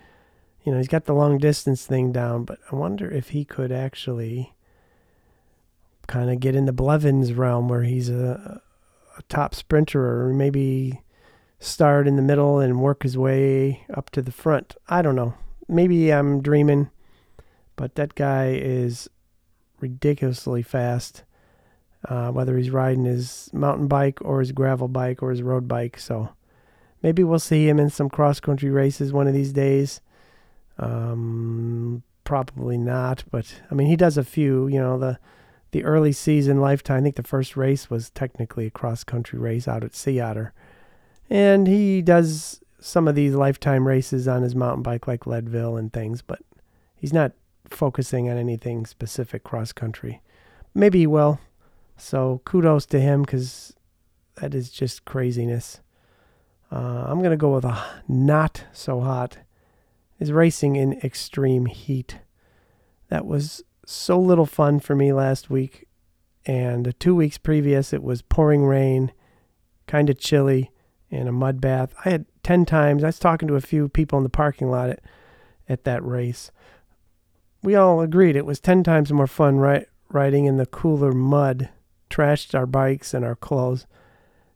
You 0.64 0.72
know, 0.72 0.78
he's 0.78 0.88
got 0.88 1.06
the 1.06 1.14
long 1.14 1.38
distance 1.38 1.86
thing 1.86 2.12
down, 2.12 2.44
but 2.44 2.58
I 2.70 2.76
wonder 2.76 3.10
if 3.10 3.30
he 3.30 3.46
could 3.46 3.72
actually 3.72 4.54
kind 6.06 6.30
of 6.30 6.40
get 6.40 6.54
in 6.54 6.66
the 6.66 6.72
Blevins 6.72 7.32
realm 7.32 7.68
where 7.68 7.82
he's 7.82 8.08
a, 8.08 8.60
a 9.16 9.22
top 9.24 9.54
sprinter 9.54 10.26
or 10.26 10.34
maybe 10.34 11.00
start 11.58 12.06
in 12.06 12.16
the 12.16 12.22
middle 12.22 12.58
and 12.58 12.80
work 12.80 13.02
his 13.02 13.16
way 13.16 13.84
up 13.94 14.10
to 14.10 14.22
the 14.22 14.32
front. 14.32 14.76
I 14.88 15.02
don't 15.02 15.16
know. 15.16 15.34
Maybe 15.68 16.12
I'm 16.12 16.42
dreaming, 16.42 16.90
but 17.76 17.94
that 17.94 18.14
guy 18.14 18.52
is 18.52 19.08
ridiculously 19.80 20.62
fast. 20.62 21.24
Uh, 22.06 22.30
whether 22.30 22.58
he's 22.58 22.68
riding 22.68 23.06
his 23.06 23.48
mountain 23.54 23.88
bike 23.88 24.18
or 24.20 24.40
his 24.40 24.52
gravel 24.52 24.88
bike 24.88 25.22
or 25.22 25.30
his 25.30 25.40
road 25.40 25.66
bike. 25.66 25.98
So 25.98 26.28
maybe 27.02 27.24
we'll 27.24 27.38
see 27.38 27.66
him 27.66 27.80
in 27.80 27.88
some 27.88 28.10
cross 28.10 28.40
country 28.40 28.68
races 28.68 29.10
one 29.10 29.26
of 29.26 29.32
these 29.32 29.54
days. 29.54 30.02
Um, 30.78 32.02
probably 32.24 32.76
not, 32.76 33.24
but 33.30 33.62
I 33.70 33.74
mean 33.74 33.86
he 33.86 33.96
does 33.96 34.18
a 34.18 34.24
few. 34.24 34.68
You 34.68 34.80
know 34.80 34.98
the 34.98 35.18
the 35.74 35.84
early 35.84 36.12
season 36.12 36.60
lifetime. 36.60 37.00
I 37.00 37.02
think 37.02 37.16
the 37.16 37.24
first 37.24 37.56
race 37.56 37.90
was 37.90 38.10
technically 38.10 38.66
a 38.66 38.70
cross 38.70 39.02
country 39.02 39.40
race 39.40 39.66
out 39.66 39.82
at 39.82 39.92
Sea 39.92 40.20
Otter, 40.20 40.54
and 41.28 41.66
he 41.66 42.00
does 42.00 42.60
some 42.78 43.08
of 43.08 43.16
these 43.16 43.34
lifetime 43.34 43.88
races 43.88 44.28
on 44.28 44.42
his 44.42 44.54
mountain 44.54 44.84
bike 44.84 45.08
like 45.08 45.26
Leadville 45.26 45.76
and 45.76 45.92
things, 45.92 46.22
but 46.22 46.40
he's 46.94 47.12
not 47.12 47.32
focusing 47.68 48.30
on 48.30 48.36
anything 48.36 48.86
specific 48.86 49.42
cross 49.42 49.72
country. 49.72 50.22
Maybe 50.74 51.00
he 51.00 51.06
will. 51.08 51.40
So 51.96 52.40
kudos 52.44 52.86
to 52.86 53.00
him 53.00 53.22
because 53.22 53.74
that 54.36 54.54
is 54.54 54.70
just 54.70 55.04
craziness. 55.04 55.80
Uh, 56.70 57.04
I'm 57.08 57.18
going 57.18 57.30
to 57.30 57.36
go 57.36 57.54
with 57.54 57.64
a 57.64 57.84
not 58.06 58.64
so 58.72 59.00
hot. 59.00 59.38
Is 60.20 60.30
racing 60.30 60.76
in 60.76 61.00
extreme 61.00 61.66
heat. 61.66 62.20
That 63.08 63.26
was 63.26 63.64
so 63.86 64.18
little 64.18 64.46
fun 64.46 64.80
for 64.80 64.94
me 64.94 65.12
last 65.12 65.50
week. 65.50 65.86
And 66.46 66.94
two 66.98 67.14
weeks 67.14 67.38
previous, 67.38 67.92
it 67.92 68.02
was 68.02 68.22
pouring 68.22 68.64
rain, 68.64 69.12
kind 69.86 70.10
of 70.10 70.18
chilly, 70.18 70.70
and 71.10 71.28
a 71.28 71.32
mud 71.32 71.60
bath. 71.60 71.94
I 72.04 72.10
had 72.10 72.26
10 72.42 72.66
times, 72.66 73.02
I 73.02 73.08
was 73.08 73.18
talking 73.18 73.48
to 73.48 73.56
a 73.56 73.60
few 73.60 73.88
people 73.88 74.18
in 74.18 74.24
the 74.24 74.30
parking 74.30 74.70
lot 74.70 74.90
at, 74.90 75.00
at 75.68 75.84
that 75.84 76.04
race. 76.04 76.50
We 77.62 77.74
all 77.74 78.00
agreed 78.00 78.36
it 78.36 78.44
was 78.44 78.60
10 78.60 78.84
times 78.84 79.12
more 79.12 79.26
fun 79.26 79.58
ri- 79.58 79.86
riding 80.10 80.44
in 80.44 80.58
the 80.58 80.66
cooler 80.66 81.12
mud 81.12 81.70
trashed 82.10 82.54
our 82.54 82.66
bikes 82.66 83.14
and 83.14 83.24
our 83.24 83.34
clothes, 83.34 83.86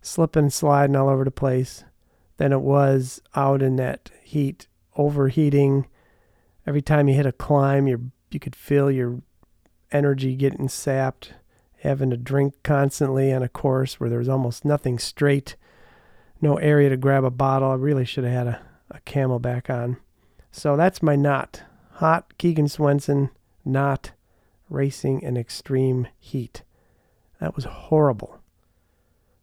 slipping 0.02 0.50
sliding 0.50 0.94
all 0.94 1.08
over 1.08 1.24
the 1.24 1.30
place, 1.30 1.84
than 2.36 2.52
it 2.52 2.60
was 2.60 3.20
out 3.34 3.62
in 3.62 3.76
that 3.76 4.10
heat, 4.22 4.68
overheating. 4.96 5.86
Every 6.66 6.82
time 6.82 7.08
you 7.08 7.14
hit 7.14 7.26
a 7.26 7.32
climb, 7.32 7.88
you 7.88 8.12
you 8.30 8.40
could 8.40 8.56
feel 8.56 8.90
your 8.90 9.20
energy 9.90 10.34
getting 10.34 10.68
sapped, 10.68 11.32
having 11.78 12.10
to 12.10 12.16
drink 12.16 12.54
constantly 12.62 13.32
on 13.32 13.42
a 13.42 13.48
course 13.48 13.98
where 13.98 14.10
there 14.10 14.18
was 14.18 14.28
almost 14.28 14.64
nothing 14.64 14.98
straight, 14.98 15.56
no 16.40 16.56
area 16.56 16.88
to 16.88 16.96
grab 16.96 17.24
a 17.24 17.30
bottle. 17.30 17.70
I 17.70 17.74
really 17.74 18.04
should 18.04 18.24
have 18.24 18.32
had 18.32 18.46
a, 18.46 18.60
a 18.90 19.00
CamelBak 19.00 19.70
on. 19.70 19.98
So 20.50 20.76
that's 20.76 21.02
my 21.02 21.16
not. 21.16 21.62
Hot 21.94 22.36
Keegan 22.38 22.68
Swenson, 22.68 23.30
not 23.64 24.12
racing 24.70 25.22
in 25.22 25.36
extreme 25.36 26.08
heat. 26.18 26.62
That 27.40 27.56
was 27.56 27.64
horrible. 27.64 28.40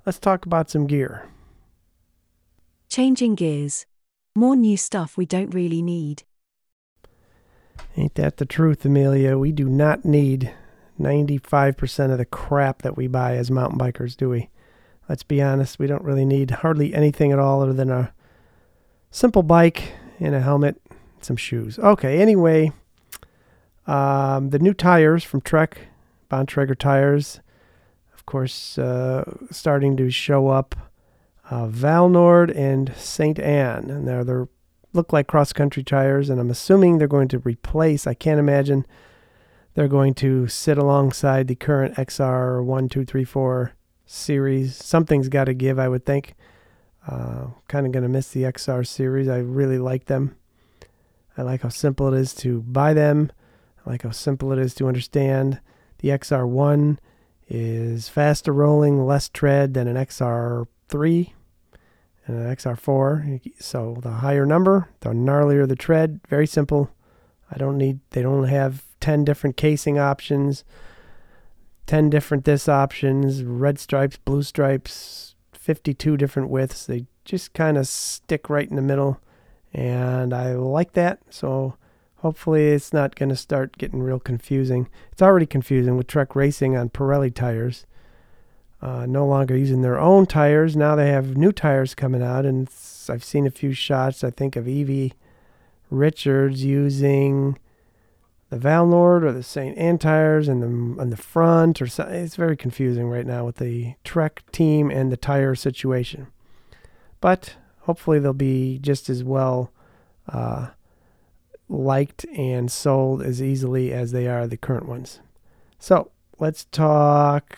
Let's 0.06 0.20
talk 0.20 0.46
about 0.46 0.70
some 0.70 0.88
gear. 0.88 1.30
Changing 2.90 3.36
gears. 3.36 3.86
More 4.36 4.56
new 4.56 4.78
stuff 4.78 5.18
we 5.18 5.26
don't 5.26 5.54
really 5.54 5.82
need. 5.82 6.24
Ain't 7.98 8.16
that 8.16 8.38
the 8.38 8.46
truth, 8.46 8.86
Amelia? 8.86 9.38
We 9.38 9.52
do 9.52 9.70
not 9.70 10.06
need 10.06 10.54
95% 11.00 12.12
of 12.12 12.18
the 12.18 12.26
crap 12.26 12.82
that 12.82 12.98
we 12.98 13.08
buy 13.08 13.36
as 13.36 13.52
mountain 13.52 13.80
bikers, 13.80 14.16
do 14.16 14.30
we? 14.30 14.50
Let's 15.08 15.24
be 15.24 15.42
honest, 15.42 15.80
we 15.80 15.88
don't 15.88 16.04
really 16.04 16.26
need 16.26 16.52
hardly 16.52 16.94
anything 16.94 17.32
at 17.32 17.40
all 17.40 17.62
other 17.62 17.74
than 17.74 17.92
a 17.92 18.14
simple 19.12 19.44
bike 19.44 19.94
and 20.20 20.34
a 20.34 20.42
helmet, 20.42 20.82
and 20.90 21.24
some 21.24 21.36
shoes. 21.38 21.78
Okay, 21.80 22.20
anyway, 22.20 22.72
um, 23.88 24.50
the 24.50 24.60
new 24.60 24.74
tires 24.74 25.24
from 25.24 25.42
Trek, 25.42 25.80
Bontrager 26.30 26.78
tires, 26.78 27.40
of 28.14 28.26
course, 28.26 28.78
uh, 28.78 29.38
starting 29.52 29.96
to 29.98 30.10
show 30.10 30.48
up. 30.48 30.76
Uh, 31.52 31.68
Vallnord 31.68 32.56
and 32.58 32.92
St. 32.98 33.38
Anne, 33.38 33.92
and 33.92 34.08
they're, 34.08 34.24
they're 34.24 34.48
look 34.96 35.14
like 35.14 35.28
cross 35.28 35.54
country 35.54 35.84
tires, 35.84 36.30
and 36.30 36.40
I'm 36.40 36.50
assuming 36.50 36.98
they're 36.98 37.08
going 37.08 37.28
to 37.30 37.40
replace. 37.40 38.08
I 38.08 38.14
can't 38.14 38.40
imagine 38.40 38.86
they're 39.74 39.88
going 39.88 40.14
to 40.16 40.48
sit 40.48 40.78
alongside 40.78 41.48
the 41.48 41.56
current 41.56 41.96
XR 41.96 42.64
one, 42.64 42.90
two, 42.90 43.06
three, 43.06 43.26
four 43.26 43.74
series. 44.06 44.76
Something's 44.76 45.30
got 45.30 45.46
to 45.46 45.54
give, 45.54 45.78
I 45.78 45.90
would 45.90 46.06
think. 46.06 46.36
Uh, 47.08 47.48
kind 47.68 47.86
of 47.86 47.92
going 47.92 48.04
to 48.04 48.10
miss 48.10 48.30
the 48.30 48.44
XR 48.44 48.88
series. 48.88 49.28
I 49.28 49.38
really 49.38 49.78
like 49.78 50.06
them. 50.06 50.36
I 51.38 51.44
like 51.44 51.62
how 51.62 51.70
simple 51.70 52.12
it 52.14 52.18
is 52.20 52.34
to 52.36 52.62
buy 52.62 52.94
them. 52.94 53.32
I 53.86 53.90
like 53.90 54.04
how 54.04 54.12
simple 54.12 54.52
it 54.52 54.60
is 54.60 54.74
to 54.76 54.88
understand. 54.88 55.60
The 56.00 56.10
XR1 56.10 56.98
is 57.48 58.10
faster 58.10 58.52
rolling, 58.52 59.06
less 59.06 59.30
tread 59.30 59.74
than 59.74 59.88
an 59.88 59.98
XR3 59.98 61.35
and 62.26 62.38
an 62.38 62.56
XR4. 62.56 63.42
So 63.60 63.98
the 64.02 64.12
higher 64.12 64.46
number, 64.46 64.90
the 65.02 65.10
gnarlier 65.10 65.68
the 65.68 65.76
tread. 65.76 66.20
Very 66.28 66.48
simple. 66.48 66.92
I 67.52 67.58
don't 67.58 67.78
need. 67.78 68.00
They 68.12 68.22
don't 68.22 68.48
have 68.48 68.84
ten 69.00 69.24
different 69.24 69.58
casing 69.58 70.00
options, 70.00 70.64
ten 71.86 72.10
different 72.10 72.46
this 72.46 72.68
options, 72.68 73.44
red 73.44 73.80
stripes, 73.80 74.18
blue 74.18 74.44
stripes, 74.44 75.36
fifty-two 75.54 76.18
different 76.18 76.50
widths. 76.50 76.86
They 76.86 77.06
just 77.24 77.54
kind 77.54 77.78
of 77.78 77.88
stick 77.88 78.50
right 78.50 78.70
in 78.70 78.76
the 78.76 78.82
middle, 78.82 79.20
and 79.74 80.34
I 80.34 80.54
like 80.54 80.94
that. 80.94 81.20
So 81.30 81.76
hopefully 82.18 82.70
it's 82.70 82.92
not 82.92 83.16
going 83.16 83.30
to 83.30 83.36
start 83.36 83.78
getting 83.78 84.02
real 84.02 84.20
confusing. 84.20 84.90
It's 85.12 85.22
already 85.22 85.46
confusing 85.46 85.98
with 85.98 86.08
Trek 86.08 86.36
Racing 86.36 86.76
on 86.76 86.90
Pirelli 86.90 87.34
tires 87.34 87.86
uh, 88.82 89.06
no 89.06 89.26
longer 89.26 89.56
using 89.56 89.82
their 89.82 90.00
own 90.00 90.26
tires. 90.26 90.76
Now 90.76 90.96
they 90.96 91.10
have 91.10 91.38
new 91.38 91.52
tires 91.52 91.96
coming 91.96 92.22
out, 92.22 92.46
and 92.46 92.70
I've 93.10 93.24
seen 93.24 93.48
a 93.48 93.52
few 93.52 93.74
shots. 93.74 94.24
I 94.24 94.30
think 94.30 94.56
of 94.56 94.68
Evie 94.68 95.14
Richards 95.90 96.64
using 96.64 97.58
the 98.50 98.58
Vallnord 98.58 99.24
or 99.24 99.32
the 99.32 99.44
St. 99.44 99.78
Anne 99.78 99.98
tires 99.98 100.48
and 100.48 100.62
the 100.62 101.02
on 101.02 101.10
the 101.10 101.18
front, 101.18 101.82
or 101.82 101.88
so, 101.88 102.04
it's 102.04 102.36
very 102.36 102.56
confusing 102.56 103.10
right 103.10 103.26
now 103.26 103.46
with 103.46 103.58
the 103.58 103.96
Trek 104.04 104.44
team 104.52 104.92
and 104.92 105.12
the 105.12 105.18
tire 105.18 105.56
situation. 105.56 106.28
But 107.22 107.56
hopefully 107.82 108.20
they'll 108.20 108.34
be 108.34 108.80
just 108.80 109.10
as 109.10 109.24
well 109.24 109.72
uh, 110.28 110.70
liked 111.70 112.26
and 112.36 112.72
sold 112.72 113.22
as 113.22 113.42
easily 113.42 113.92
as 113.92 114.12
they 114.12 114.28
are 114.28 114.48
the 114.48 114.58
current 114.58 114.88
ones. 114.88 115.22
So 115.80 116.12
let's 116.40 116.66
talk 116.66 117.58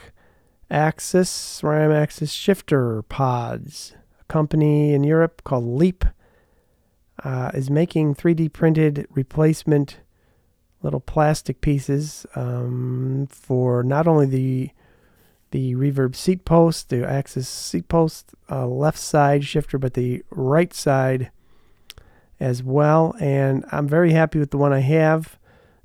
AXS, 0.70 1.28
SRAM 1.28 1.92
AXS 1.92 2.32
shifter 2.32 3.02
pods. 3.04 3.96
A 4.20 4.24
company 4.26 4.94
in 4.94 5.04
Europe 5.04 5.44
called 5.44 5.66
Leap 5.66 6.06
uh, 7.24 7.52
is 7.54 7.70
making 7.70 8.16
3D 8.16 8.52
printed 8.52 9.08
replacement 9.12 10.00
little 10.84 11.00
plastic 11.00 11.62
pieces 11.62 12.26
um, 12.36 13.28
for 13.32 13.84
not 13.84 14.08
only 14.08 14.26
the 14.26 14.70
the 15.52 15.76
reverb 15.76 16.14
seat 16.14 16.44
post, 16.44 16.90
the 16.90 16.98
AXS 16.98 17.46
seat 17.46 17.88
post, 17.88 18.34
uh, 18.52 18.68
left 18.68 18.98
side 18.98 19.46
shifter, 19.46 19.78
but 19.78 19.94
the 19.94 20.22
right 20.30 20.74
side 20.74 21.32
as 22.38 22.62
well. 22.62 23.16
And 23.20 23.64
I'm 23.72 23.88
very 23.88 24.12
happy 24.12 24.40
with 24.40 24.52
the 24.52 24.58
one 24.58 24.74
I 24.74 24.82
have. 24.82 25.37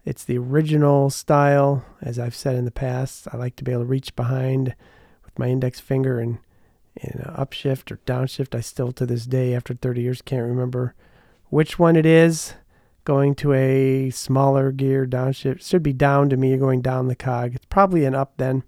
It's 0.04 0.24
the 0.24 0.38
original 0.38 1.10
style, 1.10 1.84
as 2.00 2.18
I've 2.18 2.34
said 2.34 2.56
in 2.56 2.64
the 2.64 2.72
past. 2.72 3.28
I 3.32 3.36
like 3.36 3.54
to 3.56 3.64
be 3.64 3.70
able 3.70 3.82
to 3.82 3.88
reach 3.88 4.16
behind 4.16 4.74
with 5.24 5.38
my 5.38 5.48
index 5.48 5.78
finger 5.78 6.18
and, 6.18 6.38
and 7.00 7.22
upshift 7.24 7.92
or 7.92 7.98
downshift. 7.98 8.56
I 8.56 8.60
still, 8.60 8.90
to 8.92 9.06
this 9.06 9.26
day, 9.26 9.54
after 9.54 9.74
30 9.74 10.02
years, 10.02 10.22
can't 10.22 10.46
remember 10.46 10.94
which 11.50 11.78
one 11.78 11.94
it 11.94 12.06
is. 12.06 12.54
Going 13.04 13.34
to 13.36 13.52
a 13.52 14.10
smaller 14.10 14.70
gear 14.70 15.06
downshift 15.06 15.68
should 15.68 15.82
be 15.82 15.92
down 15.92 16.28
to 16.30 16.36
me. 16.36 16.50
You're 16.50 16.58
going 16.58 16.82
down 16.82 17.08
the 17.08 17.16
cog. 17.16 17.54
It's 17.54 17.66
probably 17.66 18.04
an 18.04 18.14
up 18.14 18.34
then, 18.36 18.64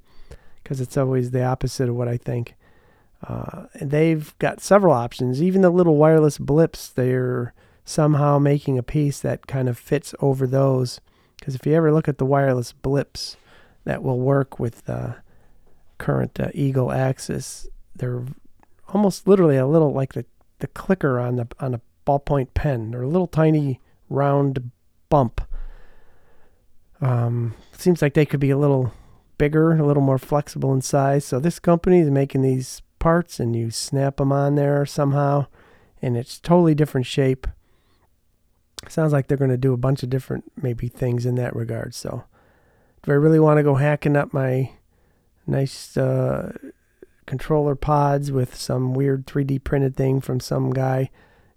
because 0.63 0.81
it's 0.81 0.97
always 0.97 1.31
the 1.31 1.45
opposite 1.45 1.89
of 1.89 1.97
what 1.97 2.09
I 2.09 2.17
think. 2.17 2.55
Uh, 3.27 3.67
they've 3.81 4.37
got 4.39 4.61
several 4.61 4.93
options. 4.93 5.43
Even 5.43 5.63
the 5.63 5.71
little 5.71 5.97
wireless 5.97 6.39
blips, 6.39 6.89
they're 6.89 7.55
somehow 7.85 8.39
making 8.39 8.79
a 8.79 8.83
piece 8.83 9.21
that 9.21 9.47
kind 9.47 9.69
of 9.69 9.79
fits 9.79 10.15
over 10.21 10.47
those. 10.47 11.01
Because 11.45 11.57
if 11.57 11.67
you 11.67 11.75
ever 11.75 11.93
look 11.93 12.09
at 12.09 12.17
the 12.17 12.25
wireless 12.25 12.73
blips 12.73 13.37
that 13.85 14.03
will 14.03 14.19
work 14.19 14.59
with 14.59 14.87
the 14.87 15.17
current 15.99 16.41
uh, 16.41 16.49
Eagle 16.55 16.87
AXS, 16.87 17.67
they're 17.95 18.23
almost 18.89 19.29
literally 19.29 19.59
a 19.59 19.67
little 19.67 19.93
like 19.93 20.15
the, 20.15 20.25
the 20.61 20.69
clicker 20.69 21.21
on 21.21 21.37
the 21.37 21.47
on 21.61 21.75
a 21.75 21.83
ballpoint 22.07 22.55
pen. 22.55 22.93
They're 22.93 23.03
a 23.03 23.09
little 23.09 23.27
tiny 23.27 23.83
round 24.09 24.71
bump. 25.11 25.43
Um, 27.03 27.55
seems 27.73 28.01
like 28.01 28.15
they 28.15 28.25
could 28.25 28.41
be 28.41 28.49
a 28.49 28.57
little 28.57 28.95
bigger, 29.37 29.73
a 29.73 29.85
little 29.85 30.03
more 30.03 30.17
flexible 30.17 30.73
in 30.73 30.81
size. 30.81 31.27
So 31.27 31.39
this 31.39 31.59
company 31.59 31.99
is 31.99 32.11
making 32.11 32.41
these 32.41 32.81
parts, 32.99 33.39
and 33.39 33.55
you 33.55 33.71
snap 33.71 34.17
them 34.17 34.33
on 34.33 34.55
there 34.55 34.87
somehow, 34.87 35.49
and 36.01 36.17
it's 36.17 36.41
totally 36.41 36.75
different 36.75 37.07
shape. 37.07 37.47
Sounds 38.91 39.13
like 39.13 39.27
they're 39.27 39.37
going 39.37 39.51
to 39.51 39.57
do 39.57 39.73
a 39.73 39.79
bunch 39.79 40.03
of 40.03 40.11
different 40.11 40.51
maybe 40.61 40.89
things 40.89 41.27
in 41.27 41.35
that 41.37 41.55
regard. 41.55 41.95
So, 41.95 42.25
do 43.03 43.13
I 43.13 43.15
really 43.15 43.41
want 43.41 43.59
to 43.59 43.63
go 43.63 43.75
hacking 43.75 44.17
up 44.17 44.33
my 44.33 44.73
nice 45.47 45.97
uh, 45.97 46.57
controller 47.27 47.75
pods 47.75 48.33
with 48.33 48.55
some 48.55 48.95
weird 48.95 49.27
3D 49.27 49.63
printed 49.65 49.97
thing 49.97 50.21
from 50.21 50.41
some 50.41 50.71
guy 50.71 51.11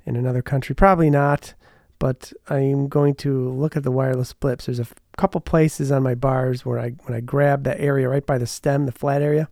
in 0.05 0.15
another 0.15 0.41
country? 0.41 0.75
Probably 0.75 1.09
not. 1.09 1.53
But 1.99 2.31
I'm 2.47 2.87
going 2.87 3.15
to 3.15 3.49
look 3.49 3.75
at 3.75 3.81
the 3.83 3.91
wireless 3.91 4.31
blips. 4.31 4.67
There's 4.67 4.79
a 4.79 4.87
couple 5.17 5.41
places 5.41 5.91
on 5.91 6.03
my 6.03 6.13
bars 6.13 6.63
where 6.63 6.79
I 6.79 6.91
when 7.05 7.17
I 7.17 7.21
grab 7.21 7.63
that 7.63 7.79
area 7.79 8.07
right 8.07 8.25
by 8.25 8.37
the 8.37 8.45
stem, 8.45 8.85
the 8.85 8.91
flat 8.91 9.23
area, 9.23 9.49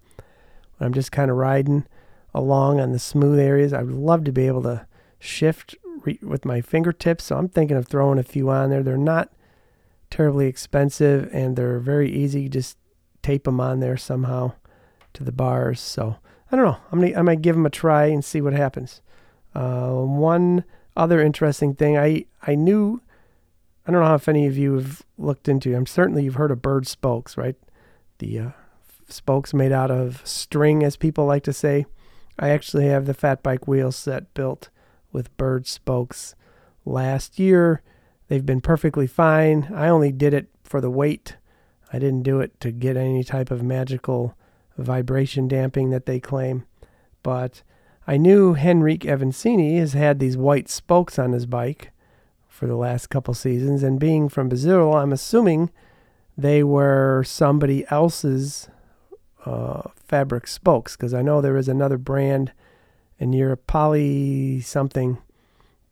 when 0.78 0.86
I'm 0.86 0.94
just 0.94 1.12
kind 1.12 1.32
of 1.32 1.38
riding 1.38 1.88
along 2.36 2.80
on 2.80 2.92
the 2.92 3.00
smooth 3.00 3.40
areas. 3.40 3.74
I 3.74 3.82
would 3.82 3.96
love 3.96 4.26
to 4.26 4.32
be 4.32 4.46
able 4.46 4.62
to 4.64 4.86
shift 5.18 5.76
re- 6.06 6.20
with 6.22 6.46
my 6.46 6.62
fingertips. 6.62 7.26
So 7.26 7.38
I'm 7.38 7.50
thinking 7.50 7.78
of 7.78 7.88
throwing 7.88 8.20
a 8.20 8.24
few 8.24 8.50
on 8.50 8.70
there. 8.70 8.84
They're 8.84 8.98
not 8.98 9.32
terribly 10.10 10.48
expensive 10.48 11.30
and 11.34 11.56
they're 11.56 11.80
very 11.80 12.12
easy. 12.12 12.48
Just 12.50 12.78
tape 13.22 13.46
them 13.46 13.60
on 13.60 13.80
there 13.80 13.98
somehow 13.98 14.54
to 15.14 15.24
the 15.24 15.32
bars. 15.32 15.80
So 15.80 16.18
I 16.52 16.56
don't 16.56 16.66
know. 16.66 16.78
I'm 16.92 17.02
gonna 17.02 17.18
I 17.18 17.22
might 17.22 17.42
give 17.42 17.56
them 17.56 17.66
a 17.66 17.72
try 17.72 18.06
and 18.06 18.24
see 18.24 18.42
what 18.42 18.54
happens. 18.54 19.02
Uh, 19.54 19.92
one 19.92 20.64
other 20.96 21.22
interesting 21.22 21.76
thing 21.76 21.98
I 21.98 22.26
I 22.42 22.56
knew. 22.56 23.02
I 23.88 23.92
don't 23.92 24.04
know 24.04 24.16
if 24.16 24.28
any 24.28 24.48
of 24.48 24.58
you 24.58 24.76
have 24.76 25.04
looked 25.18 25.48
into. 25.48 25.76
I'm 25.76 25.86
certainly 25.86 26.24
you've 26.24 26.36
heard 26.36 26.52
of 26.52 26.62
Berd 26.62 26.88
spokes, 26.88 27.38
right? 27.38 27.56
The 28.18 28.40
uh, 28.40 28.50
spokes 29.08 29.54
made 29.54 29.72
out 29.72 29.92
of 29.92 30.22
string, 30.26 30.84
as 30.84 30.98
people 30.98 31.26
like 31.26 31.44
to 31.44 31.54
say. 31.54 31.86
I 32.40 32.50
actually 32.50 32.88
have 32.88 33.06
the 33.06 33.14
fat 33.14 33.44
bike 33.44 33.68
wheel 33.68 33.92
set 33.92 34.34
built 34.34 34.70
with 35.16 35.36
Berd 35.38 35.66
spokes. 35.66 36.36
Last 36.86 37.40
year, 37.40 37.82
they've 38.28 38.46
been 38.46 38.62
perfectly 38.62 39.08
fine. 39.08 39.72
I 39.74 39.88
only 39.88 40.12
did 40.12 40.34
it 40.34 40.50
for 40.64 40.82
the 40.82 40.92
weight. 40.92 41.38
I 41.92 41.98
didn't 41.98 42.24
do 42.24 42.42
it 42.42 42.60
to 42.60 42.72
get 42.72 42.98
any 42.98 43.24
type 43.24 43.50
of 43.50 43.64
magical 43.64 44.38
vibration 44.78 45.48
damping 45.48 45.90
that 45.90 46.06
they 46.06 46.20
claim. 46.20 46.66
But 47.24 47.64
I 48.06 48.18
knew 48.18 48.56
Henrique 48.56 49.06
Avancini 49.06 49.80
has 49.80 49.94
had 49.94 50.20
these 50.20 50.38
white 50.38 50.70
spokes 50.70 51.18
on 51.18 51.32
his 51.32 51.46
bike 51.46 51.92
for 52.48 52.68
the 52.68 52.76
last 52.76 53.10
couple 53.10 53.34
seasons, 53.34 53.84
and 53.84 54.00
being 54.00 54.30
from 54.30 54.50
Brazil, 54.50 54.94
I'm 54.94 55.12
assuming 55.12 55.72
they 56.38 56.64
were 56.64 57.24
somebody 57.26 57.86
else's 57.90 58.70
uh, 59.46 59.90
fabric 60.06 60.48
spokes 60.48 60.96
because 60.96 61.14
I 61.14 61.22
know 61.22 61.42
there 61.42 61.58
is 61.58 61.68
another 61.68 61.98
brand 61.98 62.52
in 63.20 63.34
a 63.34 63.56
Poly 63.56 64.62
something, 64.62 65.18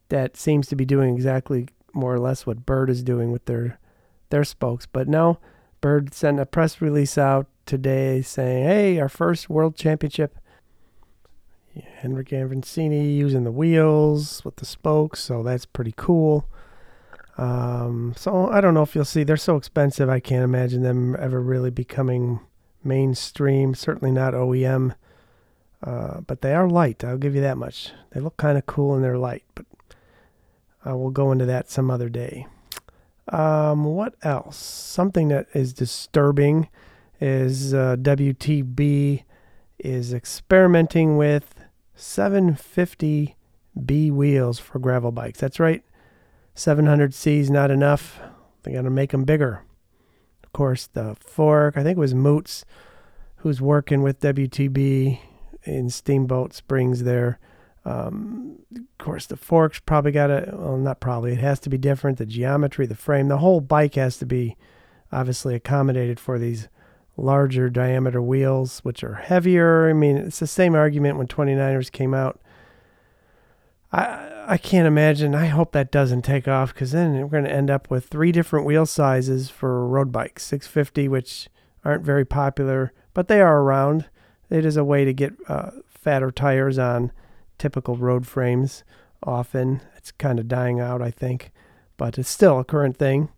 that 0.09 0.37
seems 0.37 0.67
to 0.67 0.75
be 0.75 0.85
doing 0.85 1.13
exactly 1.13 1.67
more 1.93 2.13
or 2.13 2.19
less 2.19 2.45
what 2.45 2.65
Berd 2.65 2.89
is 2.89 3.03
doing 3.03 3.31
with 3.31 3.45
their 3.45 3.79
their 4.29 4.43
spokes. 4.43 4.85
But 4.85 5.07
now 5.07 5.39
Berd 5.81 6.13
sent 6.13 6.39
a 6.39 6.45
press 6.45 6.81
release 6.81 7.17
out 7.17 7.47
today 7.65 8.21
saying, 8.21 8.65
"Hey, 8.65 8.99
our 8.99 9.09
first 9.09 9.49
World 9.49 9.75
Championship." 9.75 10.37
Henrique 12.03 12.29
Avancini 12.29 13.15
using 13.15 13.43
the 13.43 13.51
wheels 13.51 14.43
with 14.45 14.57
the 14.57 14.65
spokes, 14.65 15.21
so 15.21 15.41
that's 15.41 15.65
pretty 15.65 15.93
cool. 15.95 16.45
Um, 17.37 18.13
so 18.15 18.49
I 18.49 18.61
don't 18.61 18.73
know 18.73 18.83
if 18.83 18.93
you'll 18.93 19.05
see. 19.05 19.23
They're 19.23 19.37
so 19.37 19.55
expensive. 19.55 20.09
I 20.09 20.19
can't 20.19 20.43
imagine 20.43 20.83
them 20.83 21.15
ever 21.17 21.41
really 21.41 21.71
becoming 21.71 22.41
mainstream. 22.83 23.73
Certainly 23.73 24.11
not 24.11 24.33
OEM. 24.33 24.93
Uh, 25.83 26.21
but 26.21 26.41
they 26.41 26.53
are 26.53 26.69
light. 26.69 27.03
I'll 27.03 27.17
give 27.17 27.35
you 27.35 27.41
that 27.41 27.57
much. 27.57 27.91
They 28.11 28.21
look 28.21 28.37
kind 28.37 28.57
of 28.57 28.65
cool 28.65 28.95
and 28.95 29.03
they're 29.03 29.17
light. 29.17 29.43
But 29.53 29.65
we'll 30.85 31.09
go 31.09 31.31
into 31.31 31.45
that 31.45 31.69
some 31.69 31.91
other 31.91 32.09
day. 32.09 32.47
Um, 33.29 33.83
what 33.83 34.15
else? 34.21 34.57
Something 34.57 35.27
that 35.29 35.47
is 35.53 35.73
disturbing 35.73 36.69
is 37.19 37.73
uh, 37.73 37.97
WTB 37.99 39.23
is 39.79 40.13
experimenting 40.13 41.17
with 41.17 41.55
750B 41.97 44.11
wheels 44.11 44.59
for 44.59 44.79
gravel 44.79 45.11
bikes. 45.11 45.39
That's 45.39 45.59
right. 45.59 45.83
700C 46.55 47.39
is 47.39 47.49
not 47.49 47.71
enough. 47.71 48.19
They 48.63 48.73
got 48.73 48.83
to 48.83 48.89
make 48.89 49.11
them 49.11 49.25
bigger. 49.25 49.63
Of 50.43 50.53
course, 50.53 50.87
the 50.87 51.15
fork, 51.19 51.77
I 51.77 51.83
think 51.83 51.97
it 51.97 52.01
was 52.01 52.13
Moots 52.13 52.63
who's 53.37 53.61
working 53.61 54.01
with 54.01 54.21
WTB 54.21 55.19
in 55.65 55.89
Steamboat 55.89 56.53
Springs 56.53 57.03
there. 57.03 57.39
Um, 57.85 58.59
of 58.75 58.97
course, 58.97 59.25
the 59.25 59.35
forks 59.35 59.79
probably 59.79 60.11
got 60.11 60.27
to, 60.27 60.49
well, 60.53 60.77
not 60.77 60.99
probably, 60.99 61.33
it 61.33 61.39
has 61.39 61.59
to 61.61 61.69
be 61.69 61.77
different. 61.77 62.17
The 62.17 62.25
geometry, 62.25 62.85
the 62.85 62.95
frame, 62.95 63.27
the 63.27 63.39
whole 63.39 63.59
bike 63.59 63.95
has 63.95 64.17
to 64.17 64.25
be 64.25 64.55
obviously 65.11 65.53
accommodated 65.53 66.19
for 66.19 66.39
these 66.39 66.69
larger 67.17 67.69
diameter 67.69 68.21
wheels, 68.21 68.79
which 68.79 69.03
are 69.03 69.15
heavier. 69.15 69.89
I 69.89 69.93
mean, 69.93 70.17
it's 70.17 70.39
the 70.39 70.47
same 70.47 70.75
argument 70.75 71.17
when 71.17 71.27
29ers 71.27 71.91
came 71.91 72.13
out. 72.13 72.39
I 73.91 74.33
I 74.45 74.57
can't 74.57 74.87
imagine. 74.87 75.35
I 75.35 75.45
hope 75.45 75.71
that 75.71 75.91
doesn't 75.91 76.23
take 76.23 76.47
off 76.47 76.73
because 76.73 76.91
then 76.91 77.13
we're 77.13 77.27
going 77.27 77.45
to 77.45 77.51
end 77.51 77.69
up 77.69 77.89
with 77.89 78.07
three 78.07 78.31
different 78.31 78.65
wheel 78.65 78.85
sizes 78.85 79.49
for 79.49 79.87
road 79.87 80.11
bikes 80.11 80.43
650, 80.43 81.07
which 81.07 81.47
aren't 81.85 82.03
very 82.03 82.25
popular, 82.25 82.91
but 83.13 83.27
they 83.27 83.39
are 83.39 83.61
around. 83.61 84.09
It 84.49 84.65
is 84.65 84.77
a 84.77 84.83
way 84.83 85.05
to 85.05 85.13
get 85.13 85.33
uh, 85.47 85.71
fatter 85.87 86.31
tires 86.31 86.77
on 86.77 87.11
typical 87.57 87.95
road 87.95 88.27
frames 88.27 88.83
often. 89.21 89.81
It's 89.95 90.11
kind 90.11 90.39
of 90.39 90.47
dying 90.47 90.79
out, 90.79 91.01
I 91.01 91.11
think, 91.11 91.51
but 91.97 92.17
it's 92.17 92.29
still 92.29 92.59
a 92.59 92.65
current 92.65 92.97
thing. 92.97 93.29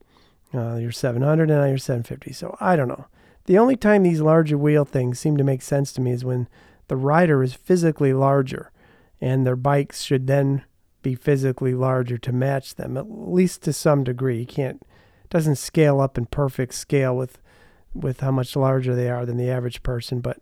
Uh, 0.53 0.75
your 0.75 0.91
700 0.91 1.49
and 1.49 1.59
now 1.59 1.65
your 1.65 1.77
750. 1.77 2.31
So 2.31 2.55
I 2.61 2.75
don't 2.75 2.87
know. 2.87 3.05
The 3.45 3.57
only 3.57 3.75
time 3.75 4.03
these 4.03 4.21
larger 4.21 4.57
wheel 4.57 4.85
things 4.85 5.19
seem 5.19 5.37
to 5.37 5.43
make 5.43 5.61
sense 5.61 5.91
to 5.93 6.01
me 6.01 6.11
is 6.11 6.25
when 6.25 6.47
the 6.87 6.95
rider 6.95 7.43
is 7.43 7.53
physically 7.53 8.13
larger 8.13 8.71
and 9.19 9.45
their 9.45 9.55
bikes 9.55 10.01
should 10.01 10.27
then 10.27 10.63
be 11.01 11.15
physically 11.15 11.73
larger 11.75 12.17
to 12.17 12.31
match 12.31 12.75
them, 12.75 12.97
at 12.97 13.05
least 13.09 13.61
to 13.63 13.73
some 13.73 14.03
degree. 14.03 14.39
You 14.39 14.45
can't 14.45 14.81
doesn't 15.29 15.57
scale 15.57 15.99
up 15.99 16.17
in 16.17 16.25
perfect 16.25 16.73
scale 16.73 17.15
with 17.15 17.39
with 17.93 18.19
how 18.21 18.31
much 18.31 18.55
larger 18.55 18.95
they 18.95 19.09
are 19.09 19.25
than 19.25 19.37
the 19.37 19.49
average 19.49 19.83
person, 19.83 20.19
but 20.19 20.37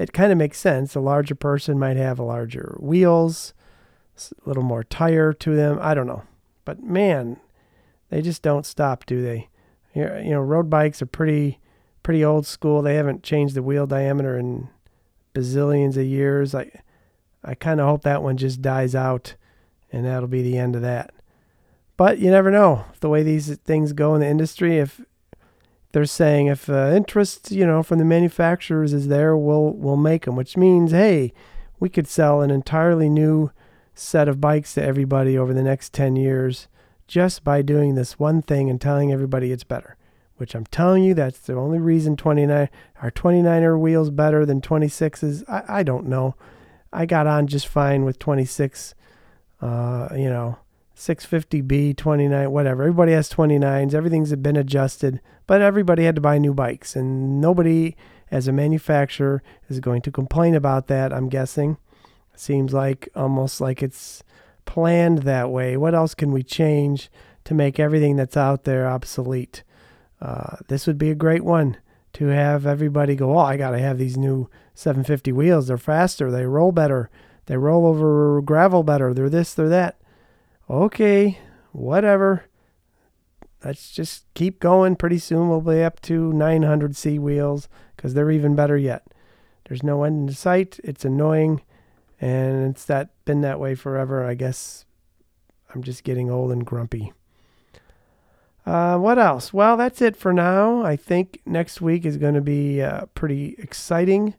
it 0.00 0.14
kind 0.14 0.32
of 0.32 0.38
makes 0.38 0.58
sense. 0.58 0.94
A 0.94 1.00
larger 1.00 1.34
person 1.34 1.78
might 1.78 1.98
have 1.98 2.18
a 2.18 2.24
larger 2.24 2.74
wheels, 2.80 3.52
a 4.16 4.48
little 4.48 4.62
more 4.62 4.82
tire 4.82 5.34
to 5.34 5.54
them. 5.54 5.78
I 5.78 5.92
don't 5.92 6.06
know, 6.06 6.22
but 6.64 6.82
man, 6.82 7.36
they 8.08 8.22
just 8.22 8.40
don't 8.40 8.64
stop, 8.64 9.04
do 9.04 9.22
they? 9.22 9.50
You 9.94 10.30
know, 10.30 10.40
road 10.40 10.70
bikes 10.70 11.02
are 11.02 11.06
pretty 11.06 11.60
pretty 12.02 12.24
old 12.24 12.46
school. 12.46 12.80
They 12.80 12.94
haven't 12.94 13.22
changed 13.22 13.54
the 13.54 13.62
wheel 13.62 13.86
diameter 13.86 14.38
in 14.38 14.70
bazillions 15.34 15.98
of 15.98 16.06
years. 16.06 16.54
I 16.54 16.70
I 17.44 17.54
kind 17.54 17.78
of 17.78 17.86
hope 17.86 18.02
that 18.02 18.22
one 18.22 18.38
just 18.38 18.62
dies 18.62 18.94
out 18.94 19.34
and 19.92 20.06
that'll 20.06 20.28
be 20.28 20.42
the 20.42 20.56
end 20.56 20.76
of 20.76 20.82
that. 20.82 21.12
But 21.98 22.20
you 22.20 22.30
never 22.30 22.50
know 22.50 22.86
the 23.00 23.10
way 23.10 23.22
these 23.22 23.54
things 23.58 23.92
go 23.92 24.14
in 24.14 24.22
the 24.22 24.26
industry. 24.28 24.78
If 24.78 25.02
they're 25.92 26.04
saying 26.04 26.46
if 26.46 26.68
uh, 26.68 26.92
interest, 26.94 27.50
you 27.50 27.66
know, 27.66 27.82
from 27.82 27.98
the 27.98 28.04
manufacturers 28.04 28.92
is 28.92 29.08
there, 29.08 29.36
we'll 29.36 29.72
we'll 29.72 29.96
make 29.96 30.24
them. 30.24 30.36
Which 30.36 30.56
means, 30.56 30.92
hey, 30.92 31.32
we 31.78 31.88
could 31.88 32.06
sell 32.06 32.42
an 32.42 32.50
entirely 32.50 33.08
new 33.08 33.50
set 33.94 34.28
of 34.28 34.40
bikes 34.40 34.74
to 34.74 34.82
everybody 34.82 35.36
over 35.36 35.52
the 35.52 35.62
next 35.62 35.92
ten 35.92 36.16
years 36.16 36.68
just 37.06 37.42
by 37.42 37.60
doing 37.60 37.94
this 37.94 38.18
one 38.18 38.40
thing 38.40 38.70
and 38.70 38.80
telling 38.80 39.12
everybody 39.12 39.50
it's 39.50 39.64
better. 39.64 39.96
Which 40.36 40.54
I'm 40.54 40.64
telling 40.66 41.02
you, 41.04 41.12
that's 41.12 41.40
the 41.40 41.54
only 41.54 41.78
reason 41.78 42.16
29 42.16 42.68
our 43.02 43.10
29er 43.10 43.78
wheels 43.78 44.10
better 44.10 44.46
than 44.46 44.60
26s. 44.60 45.44
I, 45.48 45.80
I 45.80 45.82
don't 45.82 46.06
know. 46.06 46.34
I 46.92 47.04
got 47.04 47.26
on 47.26 47.46
just 47.46 47.68
fine 47.68 48.04
with 48.04 48.18
26 48.18 48.94
uh, 49.60 50.08
you 50.16 50.30
know, 50.30 50.58
650B, 51.00 51.96
29, 51.96 52.50
whatever. 52.50 52.82
Everybody 52.82 53.12
has 53.12 53.30
29s. 53.30 53.94
Everything's 53.94 54.36
been 54.36 54.56
adjusted, 54.56 55.22
but 55.46 55.62
everybody 55.62 56.04
had 56.04 56.14
to 56.16 56.20
buy 56.20 56.36
new 56.36 56.52
bikes, 56.52 56.94
and 56.94 57.40
nobody, 57.40 57.96
as 58.30 58.46
a 58.46 58.52
manufacturer, 58.52 59.42
is 59.70 59.80
going 59.80 60.02
to 60.02 60.12
complain 60.12 60.54
about 60.54 60.88
that. 60.88 61.10
I'm 61.10 61.30
guessing. 61.30 61.78
Seems 62.36 62.74
like 62.74 63.08
almost 63.16 63.62
like 63.62 63.82
it's 63.82 64.22
planned 64.66 65.22
that 65.22 65.50
way. 65.50 65.74
What 65.78 65.94
else 65.94 66.14
can 66.14 66.32
we 66.32 66.42
change 66.42 67.10
to 67.44 67.54
make 67.54 67.80
everything 67.80 68.16
that's 68.16 68.36
out 68.36 68.64
there 68.64 68.86
obsolete? 68.86 69.62
Uh, 70.20 70.56
this 70.68 70.86
would 70.86 70.98
be 70.98 71.10
a 71.10 71.14
great 71.14 71.44
one 71.44 71.78
to 72.12 72.26
have 72.26 72.66
everybody 72.66 73.16
go, 73.16 73.38
oh, 73.38 73.38
I 73.38 73.56
got 73.56 73.70
to 73.70 73.78
have 73.78 73.96
these 73.96 74.18
new 74.18 74.50
750 74.74 75.32
wheels. 75.32 75.68
They're 75.68 75.78
faster. 75.78 76.30
They 76.30 76.44
roll 76.44 76.72
better. 76.72 77.08
They 77.46 77.56
roll 77.56 77.86
over 77.86 78.42
gravel 78.42 78.82
better. 78.82 79.14
They're 79.14 79.30
this, 79.30 79.54
they're 79.54 79.70
that. 79.70 79.99
Okay, 80.70 81.36
whatever. 81.72 82.44
Let's 83.64 83.90
just 83.90 84.32
keep 84.34 84.60
going. 84.60 84.94
Pretty 84.94 85.18
soon 85.18 85.48
we'll 85.48 85.60
be 85.60 85.82
up 85.82 86.00
to 86.02 86.32
900C 86.32 87.18
wheels 87.18 87.68
because 87.96 88.14
they're 88.14 88.30
even 88.30 88.54
better 88.54 88.76
yet. 88.76 89.04
There's 89.68 89.82
no 89.82 90.04
end 90.04 90.28
in 90.28 90.34
sight. 90.36 90.78
It's 90.84 91.04
annoying, 91.04 91.62
and 92.20 92.70
it's 92.70 92.84
that 92.84 93.10
been 93.24 93.40
that 93.40 93.58
way 93.58 93.74
forever. 93.74 94.24
I 94.24 94.34
guess 94.34 94.84
I'm 95.74 95.82
just 95.82 96.04
getting 96.04 96.30
old 96.30 96.52
and 96.52 96.64
grumpy. 96.64 97.12
Uh, 98.64 98.96
what 98.96 99.18
else? 99.18 99.52
Well, 99.52 99.76
that's 99.76 100.00
it 100.00 100.16
for 100.16 100.32
now. 100.32 100.84
I 100.84 100.94
think 100.94 101.40
next 101.44 101.80
week 101.80 102.04
is 102.04 102.16
going 102.16 102.34
to 102.34 102.40
be 102.40 102.80
uh, 102.80 103.06
pretty 103.16 103.56
exciting 103.58 104.34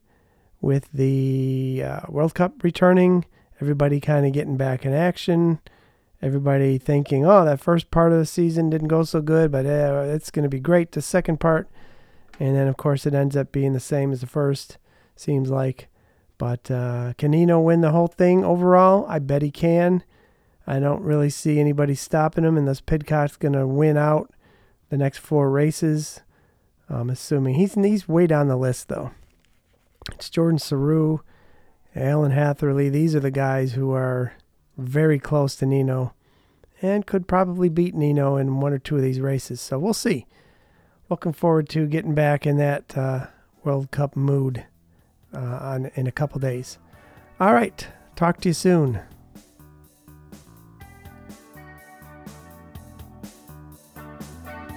with 0.61 0.89
the 0.93 1.83
uh, 1.85 1.99
World 2.07 2.35
Cup 2.35 2.63
returning. 2.63 3.25
Everybody 3.59 3.99
kind 3.99 4.25
of 4.25 4.31
getting 4.31 4.55
back 4.55 4.85
in 4.85 4.93
action. 4.93 5.59
Everybody 6.21 6.77
thinking, 6.77 7.25
oh, 7.25 7.43
that 7.45 7.59
first 7.59 7.89
part 7.89 8.11
of 8.11 8.19
the 8.19 8.25
season 8.25 8.69
didn't 8.69 8.89
go 8.89 9.03
so 9.03 9.21
good, 9.21 9.51
but 9.51 9.65
uh, 9.65 10.03
it's 10.07 10.29
going 10.29 10.43
to 10.43 10.49
be 10.49 10.59
great. 10.59 10.91
The 10.91 11.01
second 11.01 11.39
part. 11.39 11.67
And 12.39 12.55
then, 12.55 12.67
of 12.67 12.77
course, 12.77 13.05
it 13.05 13.13
ends 13.13 13.35
up 13.35 13.51
being 13.51 13.73
the 13.73 13.79
same 13.79 14.11
as 14.11 14.21
the 14.21 14.27
first, 14.27 14.77
seems 15.15 15.49
like. 15.49 15.87
But 16.37 16.69
uh, 16.71 17.13
can 17.17 17.31
Nino 17.31 17.59
win 17.59 17.81
the 17.81 17.91
whole 17.91 18.07
thing 18.07 18.43
overall? 18.43 19.05
I 19.07 19.19
bet 19.19 19.41
he 19.41 19.51
can. 19.51 20.03
I 20.65 20.79
don't 20.79 21.01
really 21.01 21.29
see 21.29 21.59
anybody 21.59 21.95
stopping 21.95 22.43
him 22.43 22.57
unless 22.57 22.81
Pidcock's 22.81 23.37
going 23.37 23.53
to 23.53 23.67
win 23.67 23.97
out 23.97 24.31
the 24.89 24.97
next 24.97 25.19
four 25.19 25.49
races. 25.49 26.21
I'm 26.89 27.09
assuming 27.09 27.55
he's 27.55 27.73
he's 27.75 28.07
way 28.07 28.27
down 28.27 28.47
the 28.47 28.57
list 28.57 28.89
though. 28.89 29.11
It's 30.11 30.29
Jordan 30.29 30.59
Sarrou, 30.59 31.21
Alan 31.95 32.31
Hatherly. 32.31 32.89
These 32.89 33.15
are 33.15 33.19
the 33.19 33.31
guys 33.31 33.73
who 33.73 33.91
are 33.91 34.33
very 34.83 35.19
close 35.19 35.55
to 35.57 35.65
Nino 35.65 36.13
and 36.81 37.05
could 37.05 37.27
probably 37.27 37.69
beat 37.69 37.93
Nino 37.93 38.37
in 38.37 38.59
one 38.59 38.73
or 38.73 38.79
two 38.79 38.95
of 38.95 39.01
these 39.01 39.19
races. 39.19 39.61
So 39.61 39.77
we'll 39.77 39.93
see. 39.93 40.25
Looking 41.09 41.33
forward 41.33 41.69
to 41.69 41.87
getting 41.87 42.15
back 42.15 42.45
in 42.45 42.57
that 42.57 42.97
uh, 42.97 43.27
World 43.63 43.91
Cup 43.91 44.15
mood 44.15 44.65
uh, 45.33 45.37
on 45.37 45.91
in 45.95 46.07
a 46.07 46.11
couple 46.11 46.39
days. 46.39 46.77
All 47.39 47.53
right. 47.53 47.87
Talk 48.15 48.39
to 48.41 48.49
you 48.49 48.53
soon. 48.53 49.01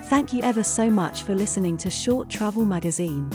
Thank 0.04 0.32
you 0.32 0.42
ever 0.42 0.62
so 0.62 0.90
much 0.90 1.22
for 1.22 1.34
listening 1.34 1.76
to 1.78 1.90
Short 1.90 2.28
Travel 2.28 2.64
Magazine. 2.64 3.30